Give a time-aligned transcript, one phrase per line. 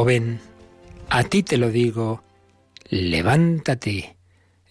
[0.00, 0.40] Joven,
[1.10, 2.24] a ti te lo digo,
[2.88, 4.16] levántate.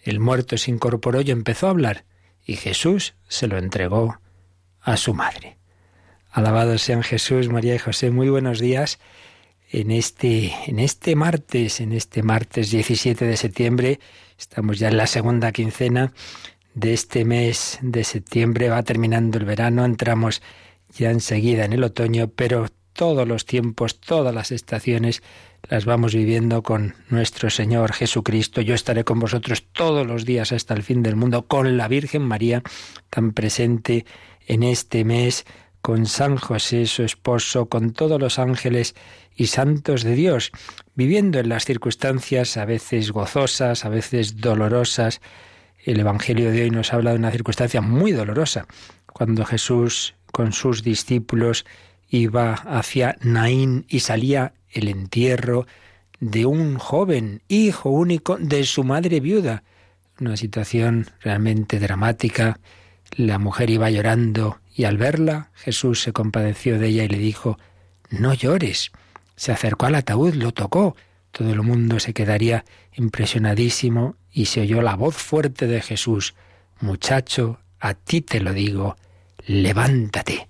[0.02, 2.04] El muerto se incorporó y empezó a hablar,
[2.44, 4.18] y Jesús se lo entregó
[4.80, 5.56] a su madre.
[6.32, 8.98] Alabados sean Jesús, María y José, muy buenos días.
[9.70, 14.00] En este, en este martes, en este martes 17 de septiembre,
[14.36, 16.12] estamos ya en la segunda quincena
[16.74, 20.42] de este mes de septiembre, va terminando el verano, entramos
[20.98, 25.22] ya enseguida en el otoño, pero todos los tiempos, todas las estaciones,
[25.68, 28.60] las vamos viviendo con nuestro Señor Jesucristo.
[28.60, 32.22] Yo estaré con vosotros todos los días hasta el fin del mundo, con la Virgen
[32.22, 32.62] María,
[33.10, 34.04] tan presente
[34.46, 35.44] en este mes,
[35.82, 38.94] con San José, su esposo, con todos los ángeles
[39.34, 40.52] y santos de Dios,
[40.94, 45.20] viviendo en las circunstancias a veces gozosas, a veces dolorosas.
[45.82, 48.66] El Evangelio de hoy nos habla de una circunstancia muy dolorosa,
[49.06, 51.64] cuando Jesús con sus discípulos
[52.10, 55.66] iba hacia Naín y salía el entierro
[56.18, 59.62] de un joven, hijo único de su madre viuda.
[60.20, 62.60] Una situación realmente dramática.
[63.12, 67.58] La mujer iba llorando y al verla Jesús se compadeció de ella y le dijo,
[68.10, 68.92] No llores.
[69.36, 70.94] Se acercó al ataúd, lo tocó.
[71.30, 76.34] Todo el mundo se quedaría impresionadísimo y se oyó la voz fuerte de Jesús,
[76.80, 78.96] Muchacho, a ti te lo digo,
[79.46, 80.49] levántate.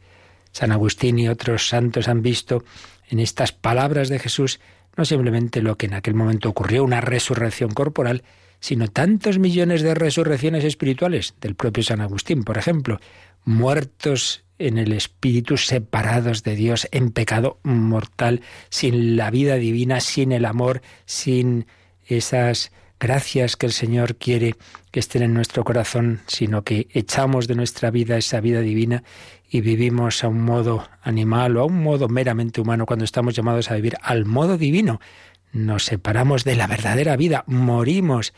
[0.53, 2.65] San Agustín y otros santos han visto
[3.09, 4.61] en estas palabras de Jesús
[4.97, 8.23] no simplemente lo que en aquel momento ocurrió, una resurrección corporal,
[8.61, 13.01] sino tantos millones de resurrecciones espirituales del propio San Agustín, por ejemplo,
[13.45, 20.33] muertos en el espíritu, separados de Dios, en pecado mortal, sin la vida divina, sin
[20.33, 21.67] el amor, sin
[22.07, 24.55] esas gracias que el Señor quiere
[24.91, 29.03] que estén en nuestro corazón, sino que echamos de nuestra vida esa vida divina
[29.49, 33.71] y vivimos a un modo animal o a un modo meramente humano cuando estamos llamados
[33.71, 35.01] a vivir al modo divino.
[35.53, 38.35] Nos separamos de la verdadera vida, morimos,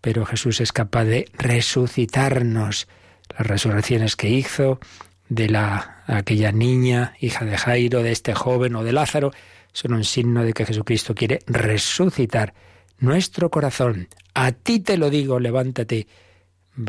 [0.00, 2.88] pero Jesús es capaz de resucitarnos.
[3.36, 4.80] Las resurrecciones que hizo
[5.28, 9.32] de la aquella niña, hija de Jairo, de este joven o de Lázaro,
[9.72, 12.54] son un signo de que Jesucristo quiere resucitar
[12.98, 14.08] nuestro corazón.
[14.34, 16.06] A ti te lo digo, levántate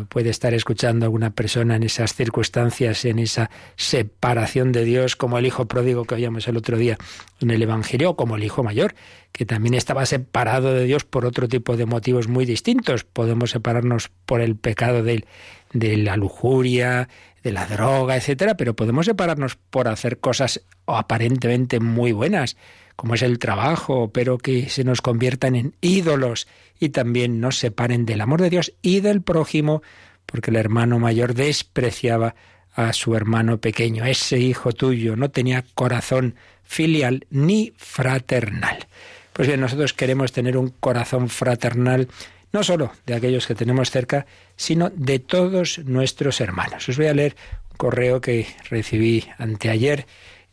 [0.10, 5.46] puede estar escuchando alguna persona en esas circunstancias, en esa separación de Dios, como el
[5.46, 6.98] hijo pródigo que oíamos el otro día
[7.42, 8.94] en el Evangelio, o como el hijo mayor,
[9.32, 13.04] que también estaba separado de Dios por otro tipo de motivos muy distintos.
[13.04, 15.26] Podemos separarnos por el pecado de,
[15.74, 17.10] de la lujuria,
[17.44, 22.58] de la droga, etcétera, pero podemos separarnos por hacer cosas aparentemente muy buenas
[23.00, 26.50] como es el trabajo, pero que se nos conviertan en ídolos
[26.82, 29.82] y también nos separen del amor de Dios y del prójimo,
[30.26, 32.36] porque el hermano mayor despreciaba
[32.76, 34.04] a su hermano pequeño.
[34.04, 38.86] Ese hijo tuyo no tenía corazón filial ni fraternal.
[39.32, 42.10] Pues bien, nosotros queremos tener un corazón fraternal
[42.52, 44.26] no solo de aquellos que tenemos cerca,
[44.58, 46.90] sino de todos nuestros hermanos.
[46.90, 47.38] Os voy a leer
[47.72, 50.06] un correo que recibí anteayer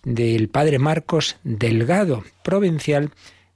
[0.06, 3.10] del padre Marcos Delgado, provincial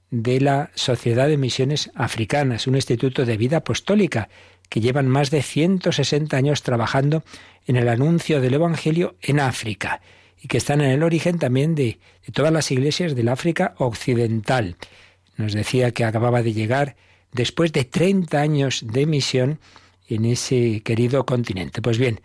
[0.09, 4.27] de la Sociedad de Misiones Africanas, un instituto de vida apostólica
[4.67, 7.23] que llevan más de 160 años trabajando
[7.67, 10.01] en el anuncio del Evangelio en África
[10.41, 14.75] y que están en el origen también de, de todas las iglesias del África Occidental.
[15.37, 16.97] Nos decía que acababa de llegar
[17.31, 19.59] después de 30 años de misión
[20.09, 21.81] en ese querido continente.
[21.81, 22.19] Pues bien,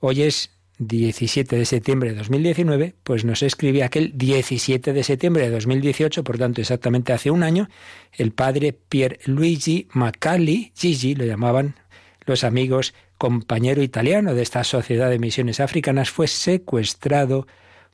[0.00, 5.50] hoy es 17 de septiembre de 2019, pues nos escribía aquel 17 de septiembre de
[5.50, 7.68] 2018, por tanto exactamente hace un año,
[8.12, 11.74] el padre Pier Luigi Macali, Gigi lo llamaban
[12.26, 17.46] los amigos, compañero italiano de esta Sociedad de Misiones Africanas, fue secuestrado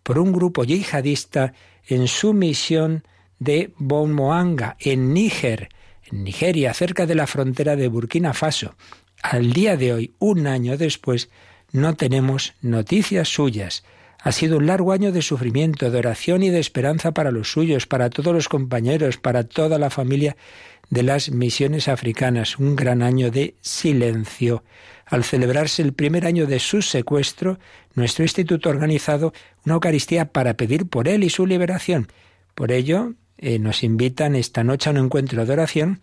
[0.03, 1.55] por un grupo yihadista
[1.87, 3.05] en su misión
[3.39, 5.69] de Bonmoanga, en Níger,
[6.11, 8.75] en Nigeria, cerca de la frontera de Burkina Faso.
[9.23, 11.31] Al día de hoy, un año después,
[11.75, 13.83] no tenemos noticias suyas.
[14.23, 17.89] Ha sido un largo año de sufrimiento, de oración y de esperanza para los suyos,
[17.89, 20.37] para todos los compañeros, para toda la familia
[20.89, 22.61] de las misiones africanas.
[22.61, 24.63] Un gran año de silencio.
[25.05, 27.59] Al celebrarse el primer año de su secuestro,
[27.95, 29.33] nuestro instituto ha organizado
[29.67, 32.07] una Eucaristía para pedir por él y su liberación.
[32.55, 36.01] Por ello, eh, nos invitan esta noche a un encuentro de oración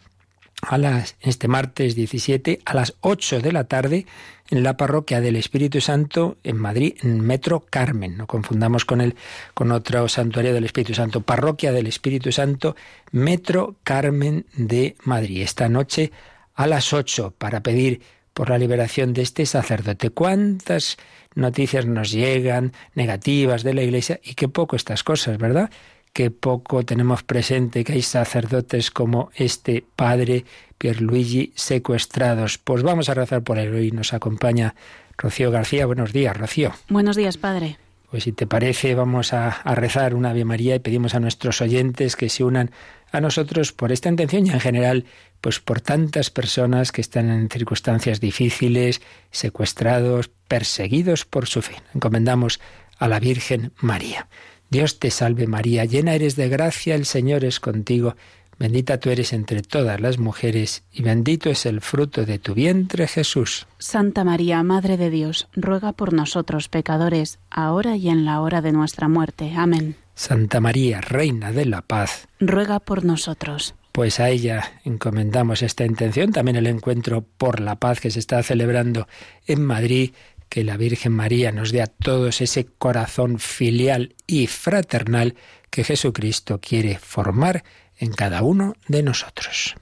[0.61, 4.05] a las, este martes 17 a las 8 de la tarde
[4.49, 8.17] en la parroquia del Espíritu Santo en Madrid, en Metro Carmen.
[8.17, 9.15] No confundamos con el
[9.53, 12.75] con otro santuario del Espíritu Santo, parroquia del Espíritu Santo,
[13.11, 15.41] Metro Carmen de Madrid.
[15.41, 16.11] Esta noche
[16.55, 18.01] a las 8 para pedir
[18.33, 20.09] por la liberación de este sacerdote.
[20.09, 20.97] ¿Cuántas
[21.35, 25.69] noticias nos llegan negativas de la Iglesia y qué poco estas cosas, ¿verdad?
[26.13, 30.43] Qué poco tenemos presente que hay sacerdotes como este padre
[30.77, 32.57] Pierluigi secuestrados.
[32.57, 33.73] Pues vamos a rezar por él.
[33.73, 34.75] Hoy nos acompaña
[35.17, 35.85] Rocío García.
[35.85, 36.73] Buenos días, Rocío.
[36.89, 37.77] Buenos días, padre.
[38.09, 41.61] Pues si te parece, vamos a, a, rezar una Ave María y pedimos a nuestros
[41.61, 42.71] oyentes que se unan
[43.13, 45.05] a nosotros por esta intención y en general,
[45.39, 51.75] pues por tantas personas que están en circunstancias difíciles, secuestrados, perseguidos por su fe.
[51.95, 52.59] Encomendamos
[52.97, 54.27] a la Virgen María.
[54.71, 58.15] Dios te salve María, llena eres de gracia, el Señor es contigo,
[58.57, 63.05] bendita tú eres entre todas las mujeres, y bendito es el fruto de tu vientre
[63.05, 63.67] Jesús.
[63.79, 68.71] Santa María, Madre de Dios, ruega por nosotros pecadores, ahora y en la hora de
[68.71, 69.51] nuestra muerte.
[69.57, 69.97] Amén.
[70.15, 73.75] Santa María, Reina de la Paz, ruega por nosotros.
[73.91, 78.41] Pues a ella encomendamos esta intención, también el encuentro por la paz que se está
[78.41, 79.05] celebrando
[79.47, 80.13] en Madrid
[80.51, 85.35] que la Virgen María nos dé a todos ese corazón filial y fraternal
[85.69, 87.63] que Jesucristo quiere formar
[87.97, 89.75] en cada uno de nosotros.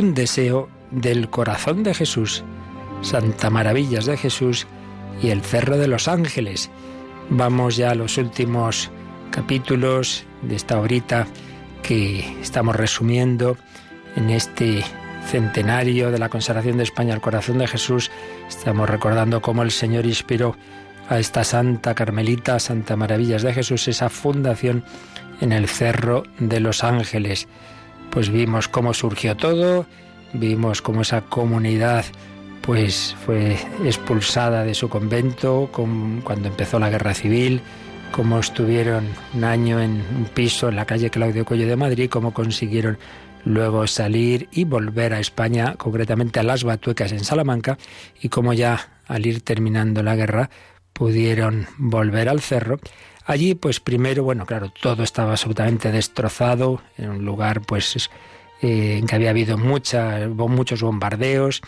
[0.00, 2.42] Un deseo del corazón de Jesús,
[3.02, 4.66] Santa Maravillas de Jesús
[5.22, 6.70] y el Cerro de los Ángeles.
[7.28, 8.90] Vamos ya a los últimos
[9.30, 11.26] capítulos de esta horita
[11.82, 13.58] que estamos resumiendo
[14.16, 14.82] en este
[15.26, 18.10] centenario de la consagración de España al corazón de Jesús.
[18.48, 20.56] Estamos recordando cómo el Señor inspiró
[21.10, 24.82] a esta Santa Carmelita, Santa Maravillas de Jesús, esa fundación
[25.42, 27.48] en el Cerro de los Ángeles
[28.10, 29.86] pues vimos cómo surgió todo,
[30.32, 32.04] vimos cómo esa comunidad
[32.62, 37.62] pues fue expulsada de su convento cuando empezó la guerra civil,
[38.12, 42.34] cómo estuvieron un año en un piso en la calle Claudio Cuello de Madrid, cómo
[42.34, 42.98] consiguieron
[43.44, 47.78] luego salir y volver a España, concretamente a las Batuecas en Salamanca,
[48.20, 50.50] y cómo ya al ir terminando la guerra
[50.92, 52.78] pudieron volver al cerro
[53.30, 58.10] Allí, pues primero, bueno, claro, todo estaba absolutamente destrozado, en un lugar, pues,
[58.60, 61.62] eh, en que había habido mucha, muchos bombardeos,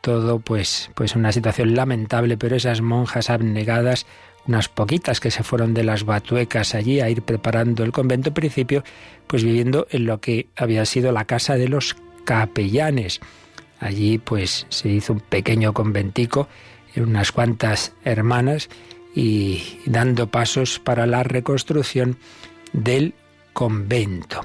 [0.00, 4.04] todo, pues, pues una situación lamentable, pero esas monjas abnegadas,
[4.48, 8.82] unas poquitas que se fueron de las batuecas allí a ir preparando el convento, principio,
[9.28, 11.94] pues viviendo en lo que había sido la casa de los
[12.24, 13.20] capellanes.
[13.78, 16.48] Allí, pues, se hizo un pequeño conventico,
[16.96, 18.68] unas cuantas hermanas,
[19.16, 22.18] y dando pasos para la reconstrucción
[22.74, 23.14] del
[23.54, 24.44] convento.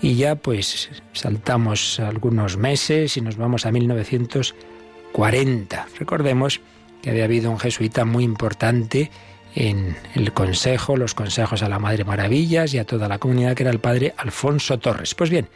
[0.00, 5.88] Y ya pues saltamos algunos meses y nos vamos a 1940.
[5.98, 6.60] Recordemos
[7.02, 9.10] que había habido un jesuita muy importante
[9.56, 13.64] en el consejo, los consejos a la Madre Maravillas y a toda la comunidad, que
[13.64, 15.16] era el padre Alfonso Torres.
[15.16, 15.48] Pues bien,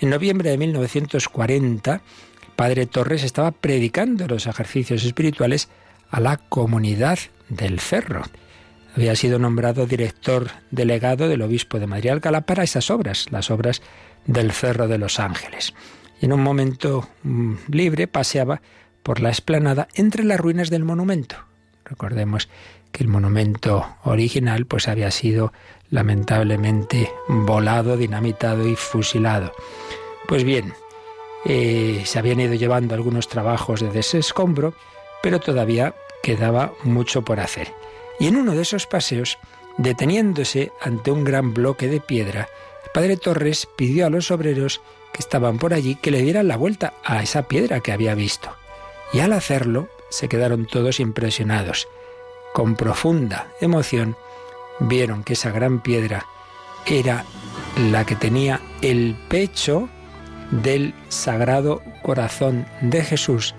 [0.00, 2.00] en noviembre de 1940, el
[2.56, 5.68] padre Torres estaba predicando los ejercicios espirituales
[6.10, 7.18] a la comunidad
[7.50, 8.22] del Cerro.
[8.96, 13.82] Había sido nombrado director delegado del obispo de Madrid Alcalá para esas obras, las obras
[14.26, 15.74] del Cerro de los Ángeles.
[16.20, 18.62] Y en un momento mm, libre paseaba
[19.02, 21.36] por la explanada entre las ruinas del monumento.
[21.84, 22.48] Recordemos
[22.92, 25.52] que el monumento original pues había sido
[25.90, 29.52] lamentablemente volado, dinamitado y fusilado.
[30.26, 30.72] Pues bien,
[31.44, 34.74] eh, se habían ido llevando algunos trabajos de desescombro,
[35.22, 37.72] pero todavía quedaba mucho por hacer.
[38.18, 39.38] Y en uno de esos paseos,
[39.78, 42.48] deteniéndose ante un gran bloque de piedra,
[42.84, 44.80] el padre Torres pidió a los obreros
[45.12, 48.54] que estaban por allí que le dieran la vuelta a esa piedra que había visto.
[49.12, 51.88] Y al hacerlo, se quedaron todos impresionados.
[52.52, 54.16] Con profunda emoción,
[54.80, 56.26] vieron que esa gran piedra
[56.86, 57.24] era
[57.90, 59.88] la que tenía el pecho
[60.50, 63.54] del Sagrado Corazón de Jesús,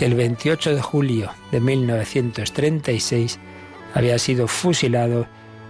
[0.00, 3.38] que el 28 de julio de 1936
[3.92, 5.26] había sido fusilado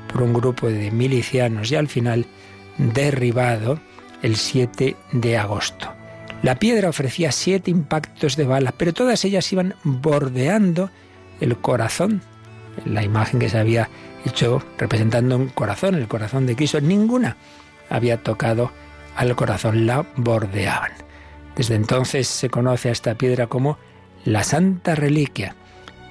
[0.07, 2.27] por un grupo de milicianos y al final
[2.79, 3.81] derribado
[4.23, 5.93] el 7 de agosto.
[6.45, 10.91] La piedra ofrecía siete impactos de bala, pero todas ellas iban bordeando
[11.41, 12.23] el corazón.
[12.85, 13.89] La imagen que se había
[14.25, 17.37] hecho representando un corazón, el corazón de Cristo, ninguna
[17.89, 18.71] había tocado
[19.17, 20.93] al corazón, la bordeaban.
[21.57, 23.77] Desde entonces se conoce a esta piedra como
[24.25, 25.55] la Santa Reliquia.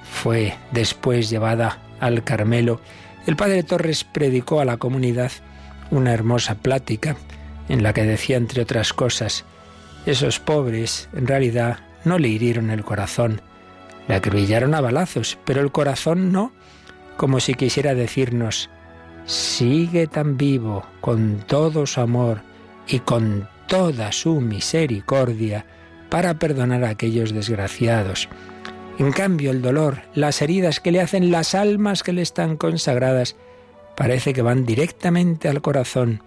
[0.02, 2.80] Fue después llevada al Carmelo.
[3.26, 5.30] El padre Torres predicó a la comunidad
[5.90, 7.16] una hermosa plática
[7.68, 9.44] en la que decía, entre otras cosas,
[10.06, 13.42] esos pobres en realidad no le hirieron el corazón,
[14.08, 16.52] le acribillaron a balazos, pero el corazón no,
[17.16, 18.70] como si quisiera decirnos,
[19.26, 22.40] sigue tan vivo con todo su amor
[22.88, 25.64] y con toda su misericordia
[26.10, 28.28] para perdonar a aquellos desgraciados.
[28.98, 33.36] En cambio, el dolor, las heridas que le hacen las almas que le están consagradas,
[33.96, 36.22] parece que van directamente al corazón.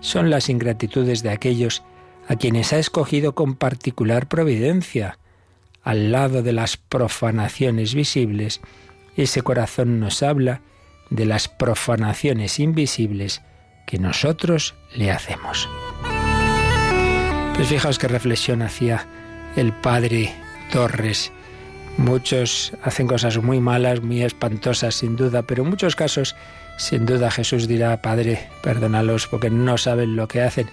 [0.00, 1.82] Son las ingratitudes de aquellos
[2.28, 5.18] a quienes ha escogido con particular providencia.
[5.82, 8.60] Al lado de las profanaciones visibles,
[9.16, 10.60] ese corazón nos habla
[11.08, 13.40] de las profanaciones invisibles
[13.86, 15.66] que nosotros le hacemos.
[17.54, 19.08] Pues fijaos qué reflexión hacía
[19.58, 20.32] el padre
[20.72, 21.32] Torres.
[21.96, 26.36] Muchos hacen cosas muy malas, muy espantosas, sin duda, pero en muchos casos,
[26.76, 30.68] sin duda, Jesús dirá, Padre, perdónalos porque no saben lo que hacen.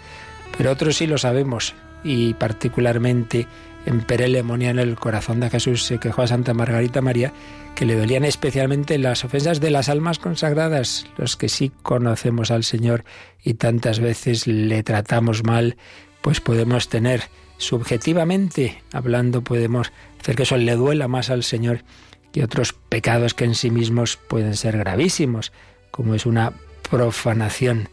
[0.55, 1.73] Pero otros sí lo sabemos,
[2.03, 3.47] y particularmente
[3.87, 7.33] en Perelemonian, en el corazón de Jesús, se quejó a Santa Margarita María
[7.75, 12.63] que le dolían especialmente las ofensas de las almas consagradas, los que sí conocemos al
[12.63, 13.03] Señor
[13.43, 15.75] y tantas veces le tratamos mal,
[16.21, 17.23] pues podemos tener
[17.57, 21.83] subjetivamente hablando, podemos hacer que eso le duela más al Señor
[22.31, 25.53] que otros pecados que en sí mismos pueden ser gravísimos,
[25.91, 26.51] como es una
[26.89, 27.89] profanación.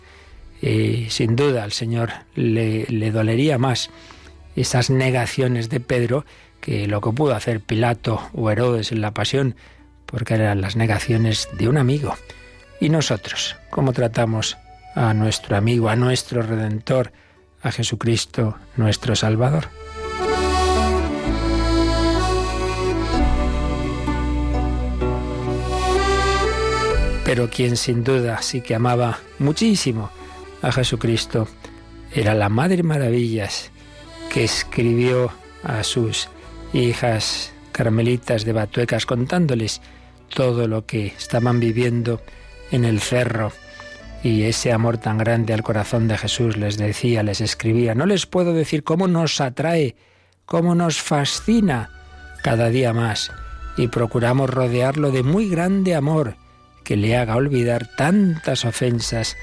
[0.60, 3.90] Y sin duda al Señor le, le dolería más
[4.56, 6.24] esas negaciones de Pedro
[6.60, 9.56] que lo que pudo hacer Pilato o Herodes en la pasión,
[10.06, 12.16] porque eran las negaciones de un amigo.
[12.80, 13.56] ¿Y nosotros?
[13.70, 14.56] ¿Cómo tratamos
[14.94, 17.12] a nuestro amigo, a nuestro Redentor,
[17.62, 19.68] a Jesucristo, nuestro Salvador?
[27.24, 30.10] Pero quien sin duda sí que amaba muchísimo
[30.60, 31.48] a Jesucristo
[32.14, 33.70] era la Madre Maravillas,
[34.30, 36.28] que escribió a sus
[36.72, 39.80] hijas carmelitas de Batuecas contándoles
[40.28, 42.20] todo lo que estaban viviendo
[42.70, 43.52] en el cerro
[44.22, 48.26] y ese amor tan grande al corazón de Jesús les decía, les escribía, no les
[48.26, 49.96] puedo decir cómo nos atrae,
[50.46, 51.90] cómo nos fascina
[52.42, 53.32] cada día más
[53.76, 56.36] y procuramos rodearlo de muy grande amor
[56.84, 59.36] que le haga olvidar tantas ofensas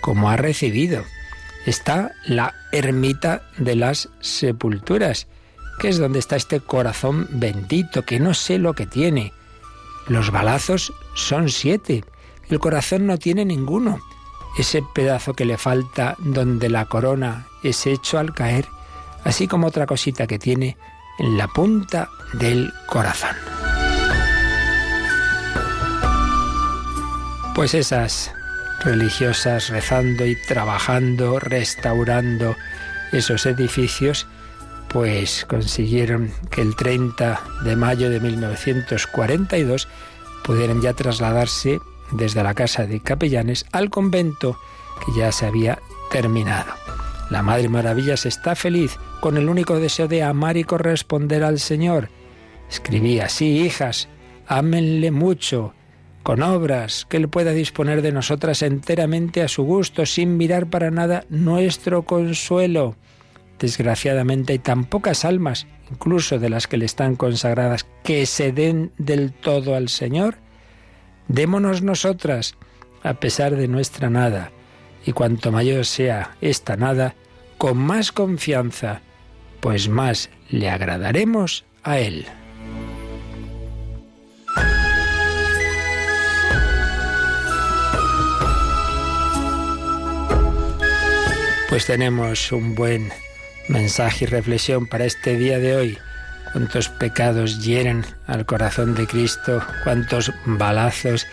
[0.00, 1.02] como ha recibido.
[1.66, 5.26] Está la ermita de las sepulturas,
[5.80, 9.32] que es donde está este corazón bendito, que no sé lo que tiene.
[10.08, 12.04] Los balazos son siete,
[12.48, 14.00] el corazón no tiene ninguno.
[14.58, 18.66] Ese pedazo que le falta donde la corona es hecho al caer,
[19.24, 20.76] así como otra cosita que tiene
[21.18, 23.36] en la punta del corazón.
[27.54, 28.32] Pues esas
[28.80, 32.54] religiosas rezando y trabajando, restaurando
[33.12, 34.26] esos edificios,
[34.88, 39.88] pues consiguieron que el 30 de mayo de 1942
[40.44, 41.80] pudieran ya trasladarse
[42.12, 44.58] desde la casa de capellanes al convento
[45.04, 45.78] que ya se había
[46.10, 46.72] terminado.
[47.30, 52.08] La Madre Maravillas está feliz con el único deseo de amar y corresponder al Señor.
[52.70, 54.08] Escribía así, hijas,
[54.46, 55.74] ámenle mucho,
[56.22, 60.90] con obras, que Él pueda disponer de nosotras enteramente a su gusto, sin mirar para
[60.90, 62.96] nada nuestro consuelo.
[63.58, 68.92] Desgraciadamente hay tan pocas almas, incluso de las que le están consagradas, que se den
[68.98, 70.38] del todo al Señor.
[71.28, 72.54] Démonos nosotras,
[73.02, 74.52] a pesar de nuestra nada,
[75.04, 77.14] y cuanto mayor sea esta nada,
[77.58, 79.00] con más confianza,
[79.60, 82.26] pues más le agradaremos a Él.
[91.68, 93.10] Pues tenemos un buen
[93.68, 95.98] mensaje y reflexión para este día de hoy.
[96.56, 101.26] Cuántos pecados hieren al corazón de Cristo, cuántos balazos,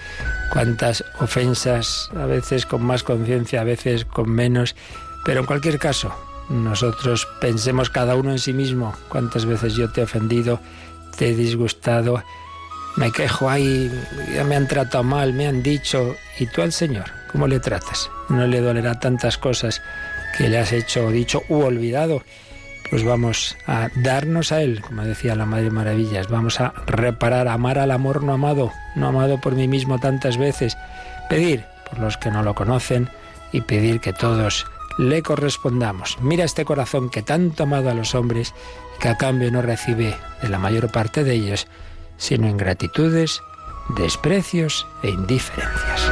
[0.52, 4.76] cuántas ofensas, a veces con más conciencia, a veces con menos,
[5.24, 6.14] pero en cualquier caso,
[6.50, 10.60] nosotros pensemos cada uno en sí mismo, cuántas veces yo te he ofendido,
[11.18, 12.22] te he disgustado,
[12.98, 13.90] me quejo, ay,
[14.36, 18.12] ya me han tratado mal, me han dicho, y tú al Señor, ¿cómo le tratas?
[18.28, 19.82] No le dolerá tantas cosas
[20.38, 22.24] que le has hecho, dicho u olvidado,
[22.94, 27.80] pues vamos a darnos a Él, como decía la Madre Maravillas, vamos a reparar, amar
[27.80, 30.78] al amor no amado, no amado por mí mismo tantas veces,
[31.28, 33.10] pedir por los que no lo conocen
[33.52, 34.68] y pedir que todos
[35.00, 36.20] le correspondamos.
[36.22, 38.54] Mira este corazón que tanto amado a los hombres
[38.96, 41.66] y que a cambio no recibe de la mayor parte de ellos,
[42.18, 43.42] sino ingratitudes,
[43.98, 46.12] desprecios e indiferencias.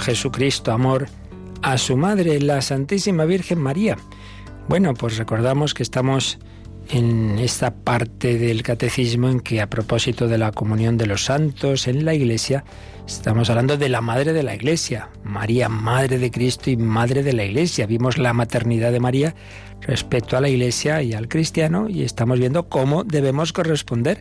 [0.00, 1.08] Jesucristo, amor
[1.62, 3.96] a su madre, la Santísima Virgen María.
[4.68, 6.38] Bueno, pues recordamos que estamos
[6.88, 11.86] en esta parte del catecismo en que a propósito de la comunión de los santos
[11.86, 12.64] en la iglesia,
[13.06, 17.32] estamos hablando de la madre de la iglesia, María, madre de Cristo y madre de
[17.32, 17.86] la iglesia.
[17.86, 19.34] Vimos la maternidad de María
[19.82, 24.20] respecto a la iglesia y al cristiano y estamos viendo cómo debemos corresponder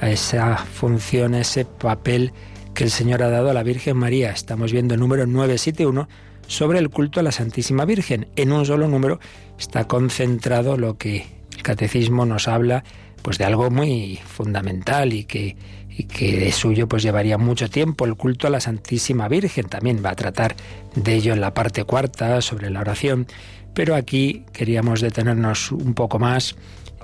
[0.00, 2.32] a esa función, a ese papel
[2.78, 4.30] que el Señor ha dado a la Virgen María.
[4.30, 6.08] Estamos viendo el número 971
[6.46, 8.28] sobre el culto a la Santísima Virgen.
[8.36, 9.18] En un solo número
[9.58, 12.84] está concentrado lo que el catecismo nos habla
[13.20, 15.56] pues de algo muy fundamental y que,
[15.90, 19.66] y que de suyo pues llevaría mucho tiempo el culto a la Santísima Virgen.
[19.66, 20.54] También va a tratar
[20.94, 23.26] de ello en la parte cuarta sobre la oración,
[23.74, 26.54] pero aquí queríamos detenernos un poco más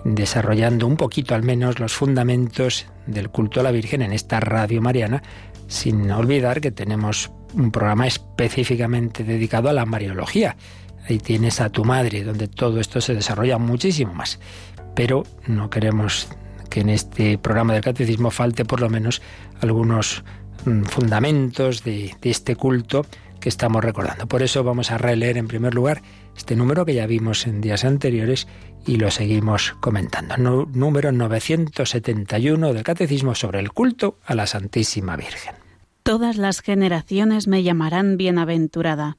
[0.04, 4.80] desarrollando un poquito al menos los fundamentos del culto a la Virgen en esta radio
[4.80, 5.22] mariana
[5.68, 10.57] sin olvidar que tenemos un programa específicamente dedicado a la Mariología.
[11.09, 14.40] Ahí tienes a tu madre, donde todo esto se desarrolla muchísimo más.
[14.94, 16.29] Pero no queremos
[16.70, 19.22] que en este programa del catecismo falte por lo menos
[19.61, 20.24] algunos
[20.64, 23.07] mm, fundamentos de, este culto
[23.38, 24.27] que estamos recordando.
[24.27, 26.03] Por eso vamos a releer en primer lugar
[26.37, 28.48] este número que ya vimos en días anteriores
[28.86, 30.36] y lo seguimos comentando.
[30.72, 35.54] número 971 del Catecismo sobre el culto a la Santísima Virgen.
[36.02, 39.16] Todas las generaciones me llamarán bienaventurada.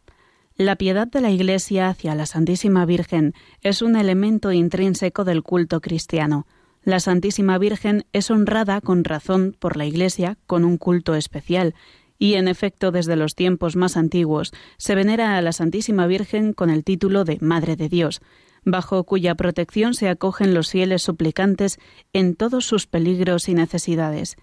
[0.55, 5.81] La piedad de la Iglesia hacia la Santísima Virgen es un elemento intrínseco del culto
[5.81, 6.45] cristiano.
[6.83, 11.73] La Santísima Virgen es honrada con razón por la Iglesia con un culto especial,
[12.17, 16.69] y en efecto desde los tiempos más antiguos se venera a la Santísima Virgen con
[16.69, 18.21] el título de Madre de Dios,
[18.65, 21.79] bajo cuya protección se acogen los fieles suplicantes
[22.11, 24.35] en todos sus peligros y necesidades.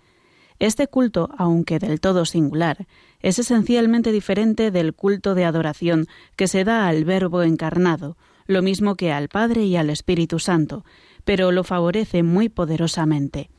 [0.58, 2.87] Este culto, aunque del todo singular,
[3.20, 6.06] es esencialmente diferente del culto de adoración
[6.37, 10.85] que se da al Verbo encarnado, lo mismo que al Padre y al Espíritu Santo,
[11.24, 13.50] pero lo favorece muy poderosamente.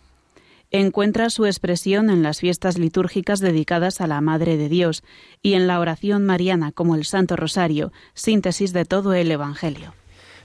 [0.71, 5.03] Encuentra su expresión en las fiestas litúrgicas dedicadas a la Madre de Dios
[5.41, 9.93] y en la oración mariana como el Santo Rosario, síntesis de todo el Evangelio.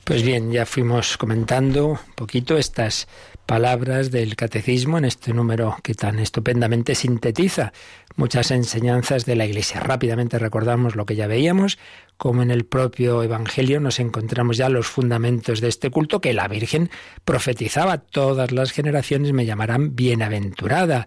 [0.08, 3.08] Pues bien, ya fuimos comentando un poquito estas
[3.44, 7.74] palabras del catecismo en este número que tan estupendamente sintetiza
[8.16, 9.80] muchas enseñanzas de la Iglesia.
[9.80, 11.78] Rápidamente recordamos lo que ya veíamos,
[12.16, 16.48] como en el propio Evangelio nos encontramos ya los fundamentos de este culto que la
[16.48, 16.88] Virgen
[17.26, 17.98] profetizaba.
[17.98, 21.06] Todas las generaciones me llamarán bienaventurada.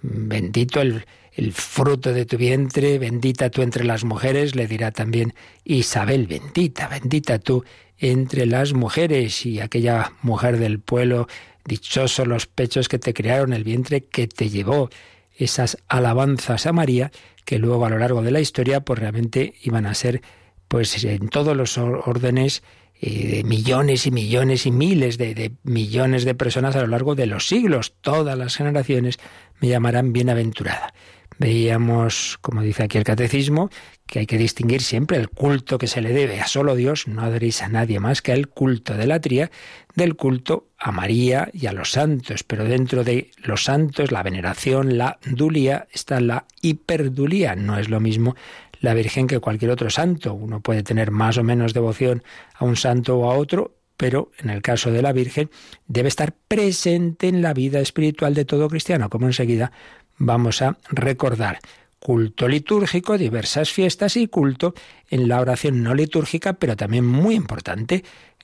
[0.00, 5.34] Bendito el, el fruto de tu vientre, bendita tú entre las mujeres, le dirá también
[5.62, 7.64] Isabel, bendita, bendita tú
[8.00, 11.28] entre las mujeres y aquella mujer del pueblo,
[11.64, 14.90] dichosos los pechos que te crearon, el vientre que te llevó,
[15.36, 17.12] esas alabanzas a María
[17.44, 20.22] que luego a lo largo de la historia pues realmente iban a ser
[20.68, 22.62] pues en todos los órdenes
[23.00, 27.14] eh, de millones y millones y miles de, de, millones de personas a lo largo
[27.14, 27.94] de los siglos.
[28.02, 29.18] Todas las generaciones
[29.60, 30.94] me llamarán bienaventurada.
[31.38, 33.70] Veíamos, como dice aquí el catecismo,
[34.10, 37.22] que hay que distinguir siempre el culto que se le debe a solo Dios, no
[37.22, 39.52] adoréis a nadie más que el culto de la tría,
[39.94, 42.42] del culto a María y a los santos.
[42.42, 47.54] Pero dentro de los santos, la veneración, la dulía, está la hiperdulía.
[47.54, 48.34] No es lo mismo
[48.80, 50.34] la Virgen que cualquier otro santo.
[50.34, 54.50] Uno puede tener más o menos devoción a un santo o a otro, pero en
[54.50, 55.50] el caso de la Virgen
[55.86, 59.70] debe estar presente en la vida espiritual de todo cristiano, como enseguida
[60.18, 61.60] vamos a recordar
[62.00, 64.74] culto litúrgico, diversas fiestas y culto
[65.08, 68.02] en la oración no litúrgica, pero también muy importante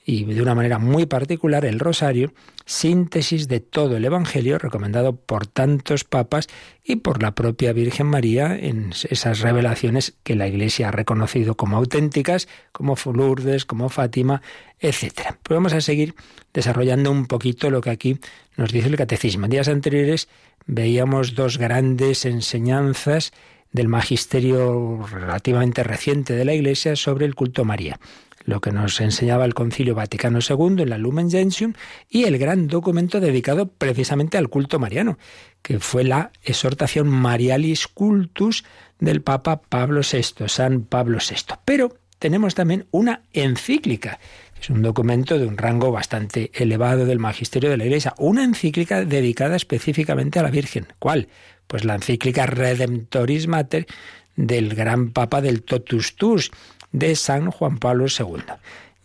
[0.09, 2.31] y de una manera muy particular el rosario,
[2.65, 6.47] síntesis de todo el Evangelio recomendado por tantos papas
[6.81, 11.75] y por la propia Virgen María en esas revelaciones que la Iglesia ha reconocido como
[11.75, 14.41] auténticas, como Lourdes, como Fátima,
[14.79, 15.35] etc.
[15.43, 16.15] Pues vamos a seguir
[16.53, 18.17] desarrollando un poquito lo que aquí
[18.55, 19.45] nos dice el Catecismo.
[19.45, 20.29] En días anteriores
[20.67, 23.31] veíamos dos grandes enseñanzas
[23.71, 27.99] del magisterio relativamente reciente de la Iglesia sobre el culto a María
[28.47, 31.73] lo que nos enseñaba el Concilio Vaticano II en la Lumen Gentium
[32.09, 35.19] y el gran documento dedicado precisamente al culto mariano,
[35.61, 38.63] que fue la exhortación Marialis Cultus
[38.99, 41.55] del Papa Pablo VI, San Pablo VI.
[41.65, 44.17] Pero tenemos también una encíclica.
[44.61, 49.05] Es un documento de un rango bastante elevado del magisterio de la Iglesia, una encíclica
[49.05, 50.87] dedicada específicamente a la Virgen.
[50.99, 51.27] ¿Cuál?
[51.67, 53.87] Pues la encíclica Redemptoris Mater
[54.35, 56.51] del gran Papa del Totus Tus,
[56.91, 58.43] de San Juan Pablo II.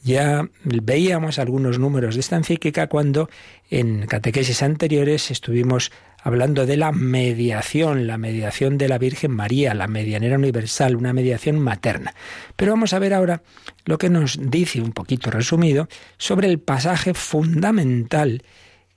[0.04, 3.28] Ya veíamos algunos números de esta encíclica cuando
[3.70, 9.88] en catequesis anteriores estuvimos hablando de la mediación, la mediación de la Virgen María, la
[9.88, 12.14] medianera universal, una mediación materna.
[12.56, 13.42] Pero vamos a ver ahora
[13.84, 18.42] lo que nos dice, un poquito resumido, sobre el pasaje fundamental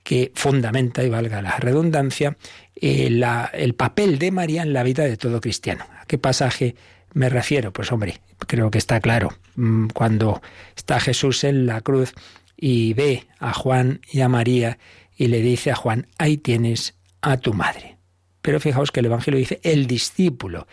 [0.04, 2.36] que fundamenta, y valga la redundancia,
[2.76, 3.10] eh,
[3.52, 5.84] el papel de María en la vida de todo cristiano.
[6.00, 6.76] ¿A qué pasaje
[7.12, 7.72] me refiero?
[7.72, 9.30] Pues hombre, creo que está claro.
[9.56, 10.40] Mm, cuando
[10.76, 12.14] está Jesús en la cruz
[12.56, 14.78] y ve a Juan y a María
[15.16, 16.94] y le dice a Juan, ahí tienes
[17.26, 17.96] a tu madre.
[18.40, 20.68] Pero fijaos que el Evangelio dice el discípulo.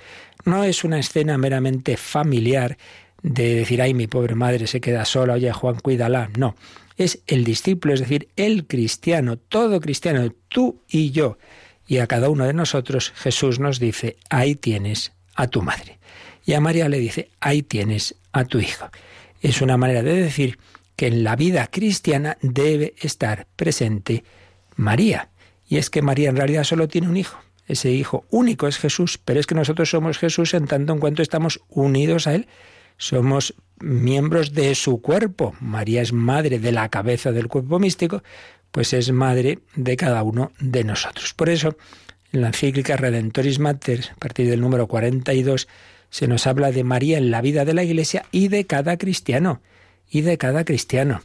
[0.46, 2.78] No es una escena meramente familiar
[3.24, 6.30] de decir, ay, mi pobre madre se queda sola, oye, Juan, cuídala.
[6.38, 6.56] No,
[6.96, 11.40] es el discípulo, es decir, el cristiano, todo cristiano, tú y yo.
[11.88, 15.98] Y a cada uno de nosotros Jesús nos dice, ahí tienes a tu madre.
[16.46, 18.92] Y a María le dice, ahí tienes a tu hijo.
[19.42, 20.60] Es una manera de decir
[20.96, 24.24] que en la vida cristiana debe estar presente
[24.76, 25.30] María.
[25.68, 27.40] Y es que María en realidad solo tiene un hijo.
[27.68, 31.22] Ese hijo único es Jesús, pero es que nosotros somos Jesús en tanto en cuanto
[31.22, 32.48] estamos unidos a Él.
[32.98, 35.56] Somos miembros de su cuerpo.
[35.60, 38.24] María es madre de la cabeza del cuerpo místico,
[38.72, 41.34] pues es madre de cada uno de nosotros.
[41.34, 41.78] Por eso,
[42.32, 45.68] en la encíclica Redentoris Mater, a partir del número 42,
[46.10, 49.62] se nos habla de María en la vida de la Iglesia y de cada cristiano,
[50.10, 51.24] y de cada cristiano.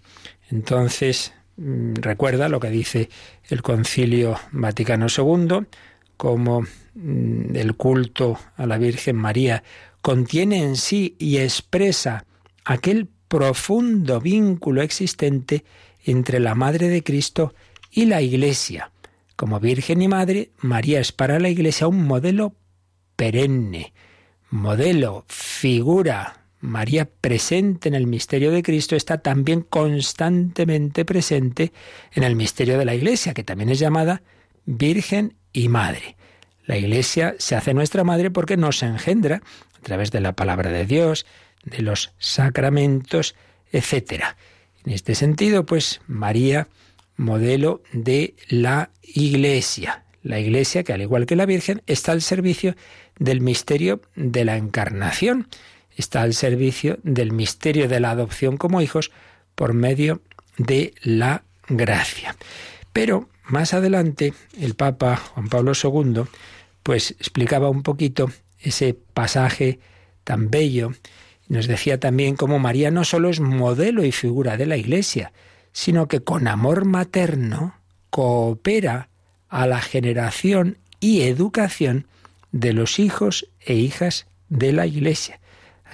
[0.50, 3.08] Entonces, recuerda lo que dice
[3.48, 5.66] el Concilio Vaticano II,
[6.16, 6.62] como
[6.94, 9.62] mm, el culto a la Virgen María
[10.00, 12.24] contiene en sí y expresa
[12.64, 15.64] aquel profundo vínculo existente
[16.04, 17.54] entre la Madre de Cristo
[17.90, 18.90] y la Iglesia.
[19.36, 22.54] Como Virgen y Madre, María es para la Iglesia un modelo
[23.16, 23.92] perenne,
[24.50, 31.72] modelo, figura, María presente en el misterio de Cristo está también constantemente presente
[32.12, 34.22] en el misterio de la Iglesia, que también es llamada
[34.66, 36.16] Virgen y Madre.
[36.66, 39.42] La Iglesia se hace nuestra madre porque nos engendra
[39.78, 41.26] a través de la palabra de Dios,
[41.64, 43.34] de los sacramentos,
[43.72, 44.24] etc.
[44.84, 46.68] En este sentido, pues María,
[47.16, 50.04] modelo de la Iglesia.
[50.22, 52.74] La Iglesia, que al igual que la Virgen, está al servicio
[53.18, 55.48] del misterio de la encarnación,
[55.98, 59.10] está al servicio del misterio de la adopción como hijos
[59.54, 60.22] por medio
[60.56, 62.36] de la gracia.
[62.92, 66.24] Pero más adelante el Papa Juan Pablo II
[66.82, 68.30] pues explicaba un poquito
[68.60, 69.78] ese pasaje
[70.24, 70.92] tan bello.
[71.48, 75.32] Nos decía también cómo María no solo es modelo y figura de la Iglesia,
[75.72, 77.74] sino que con amor materno
[78.10, 79.08] coopera
[79.48, 82.06] a la generación y educación
[82.52, 85.40] de los hijos e hijas de la Iglesia.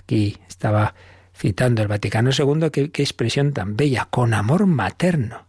[0.05, 0.95] Aquí estaba
[1.37, 5.47] citando el Vaticano II, qué, qué expresión tan bella, con amor materno.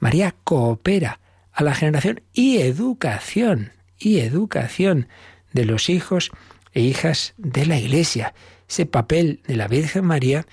[0.00, 1.20] María coopera
[1.52, 5.08] a la generación y educación, y educación
[5.52, 6.30] de los hijos
[6.72, 8.34] e hijas de la Iglesia.
[8.68, 10.46] Ese papel de la Virgen María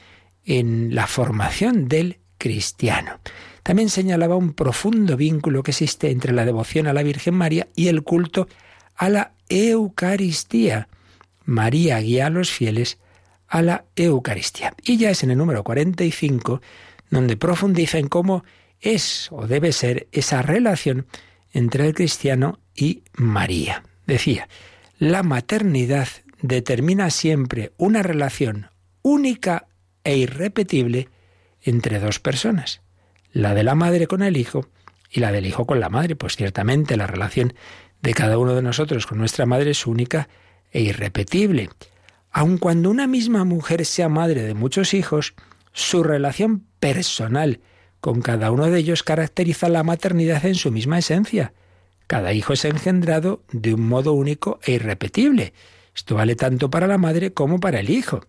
[0.45, 3.19] en la formación del cristiano.
[3.63, 7.87] También señalaba un profundo vínculo que existe entre la devoción a la Virgen María y
[7.87, 8.47] el culto
[8.95, 10.87] a la Eucaristía.
[11.45, 12.99] María guía a los fieles
[13.55, 14.73] a la Eucaristía.
[14.83, 16.61] Y ya es en el número 45
[17.09, 18.43] donde profundiza en cómo
[18.81, 21.07] es o debe ser esa relación
[21.53, 23.83] entre el cristiano y María.
[24.05, 24.49] Decía,
[24.99, 26.09] la maternidad
[26.41, 29.67] determina siempre una relación única
[30.03, 31.07] e irrepetible
[31.61, 32.81] entre dos personas,
[33.31, 34.67] la de la madre con el hijo
[35.09, 36.17] y la del hijo con la madre.
[36.17, 37.53] Pues ciertamente la relación
[38.01, 40.27] de cada uno de nosotros con nuestra madre es única
[40.73, 41.69] e irrepetible.
[42.37, 45.35] Aun cuando una misma mujer sea madre de muchos hijos,
[45.71, 47.61] su relación personal
[48.01, 51.53] con cada uno de ellos caracteriza la maternidad en su misma esencia.
[52.07, 55.53] Cada hijo es engendrado de un modo único e irrepetible.
[55.95, 58.19] Esto vale tanto para la madre como para el hijo.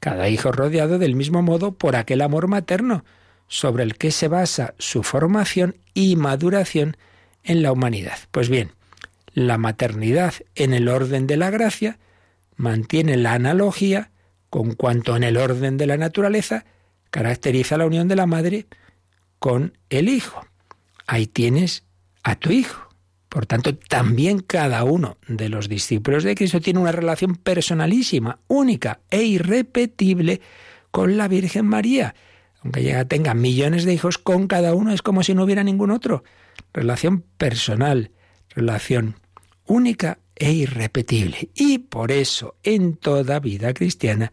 [0.00, 3.06] Cada hijo rodeado del mismo modo por aquel amor materno,
[3.48, 6.98] sobre el que se basa su formación y maduración
[7.42, 8.18] en la humanidad.
[8.32, 8.72] Pues bien,
[9.32, 11.98] la maternidad en el orden de la gracia
[12.56, 14.10] mantiene la analogía
[14.50, 16.64] con cuanto en el orden de la naturaleza
[17.10, 18.66] caracteriza la unión de la madre
[19.38, 20.46] con el hijo.
[21.06, 21.84] Ahí tienes
[22.22, 22.88] a tu hijo.
[23.28, 29.00] Por tanto, también cada uno de los discípulos de Cristo tiene una relación personalísima, única
[29.10, 30.40] e irrepetible
[30.90, 32.14] con la Virgen María.
[32.62, 35.90] Aunque ya tenga millones de hijos, con cada uno es como si no hubiera ningún
[35.90, 36.24] otro.
[36.72, 38.10] Relación personal,
[38.54, 39.16] relación
[39.66, 41.50] única e irrepetible.
[41.54, 44.32] Y por eso en toda vida cristiana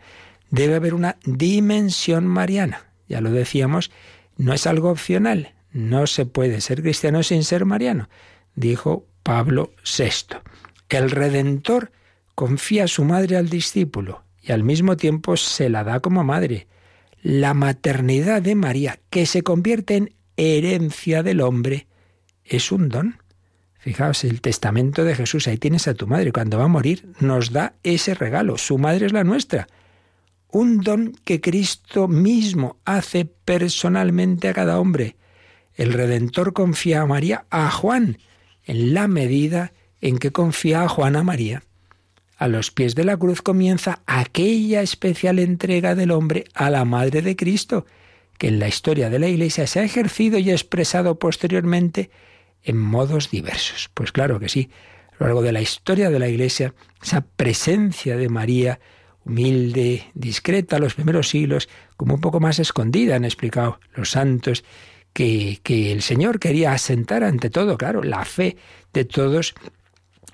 [0.50, 2.86] debe haber una dimensión mariana.
[3.08, 3.92] Ya lo decíamos,
[4.38, 5.54] no es algo opcional.
[5.72, 8.08] No se puede ser cristiano sin ser mariano,
[8.56, 10.38] dijo Pablo VI.
[10.90, 11.92] El Redentor
[12.36, 16.68] confía a su madre al discípulo y al mismo tiempo se la da como madre.
[17.24, 21.88] La maternidad de María, que se convierte en herencia del hombre,
[22.44, 23.18] es un don.
[23.84, 26.32] Fijaos, el testamento de Jesús, ahí tienes a tu madre.
[26.32, 28.58] Cuando va a morir, nos da ese regalo.
[28.58, 29.68] Su madre es la nuestra.
[30.48, 35.18] Un don que Cristo mismo hace personalmente a cada hombre.
[35.76, 38.20] El Redentor confía a María a Juan,
[38.64, 41.64] en la medida en que confía a Juan a María.
[42.38, 47.22] A los pies de la cruz comienza aquella especial entrega del hombre a la Madre
[47.22, 47.86] de Cristo,
[48.38, 52.12] que en la historia de la Iglesia se ha ejercido y expresado posteriormente
[52.64, 53.90] en modos diversos.
[53.94, 54.70] Pues claro que sí.
[55.12, 58.80] A lo largo de la historia de la Iglesia, esa presencia de María,
[59.26, 64.64] humilde, discreta, los primeros siglos, como un poco más escondida, han explicado los santos,
[65.14, 68.58] que, que el Señor quería asentar ante todo, claro, la fe
[68.94, 69.54] de todos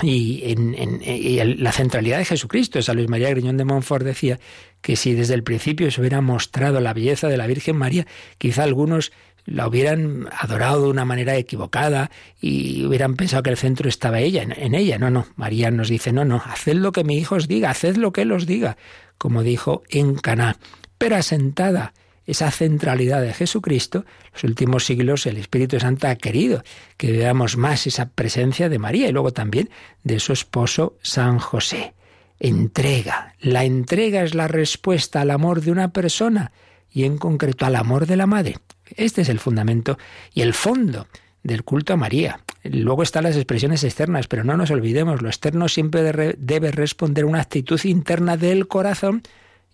[0.01, 2.81] y, en, la centralidad de Jesucristo.
[2.81, 4.39] San Luis María Griñón de Montfort decía
[4.81, 8.63] que si desde el principio se hubiera mostrado la belleza de la Virgen María, quizá
[8.63, 9.11] algunos
[9.49, 14.43] la hubieran adorado de una manera equivocada y hubieran pensado que el centro estaba ella,
[14.43, 14.97] en, ella.
[14.97, 17.97] No, no, María nos dice, no, no, haced lo que mi hijo os diga, haced
[17.97, 18.77] lo que él os diga,
[19.17, 20.57] como dijo en Caná.
[20.97, 21.93] Pero asentada
[22.25, 26.63] esa centralidad de Jesucristo, los últimos siglos el Espíritu Santo ha querido
[26.95, 29.69] que veamos más esa presencia de María y luego también
[30.03, 31.93] de su esposo San José.
[32.39, 33.33] Entrega.
[33.39, 36.51] La entrega es la respuesta al amor de una persona
[36.91, 38.57] y en concreto al amor de la madre.
[38.95, 39.97] Este es el fundamento
[40.33, 41.07] y el fondo
[41.43, 42.41] del culto a María.
[42.63, 47.27] Luego están las expresiones externas, pero no nos olvidemos, lo externo siempre debe responder a
[47.27, 49.23] una actitud interna del corazón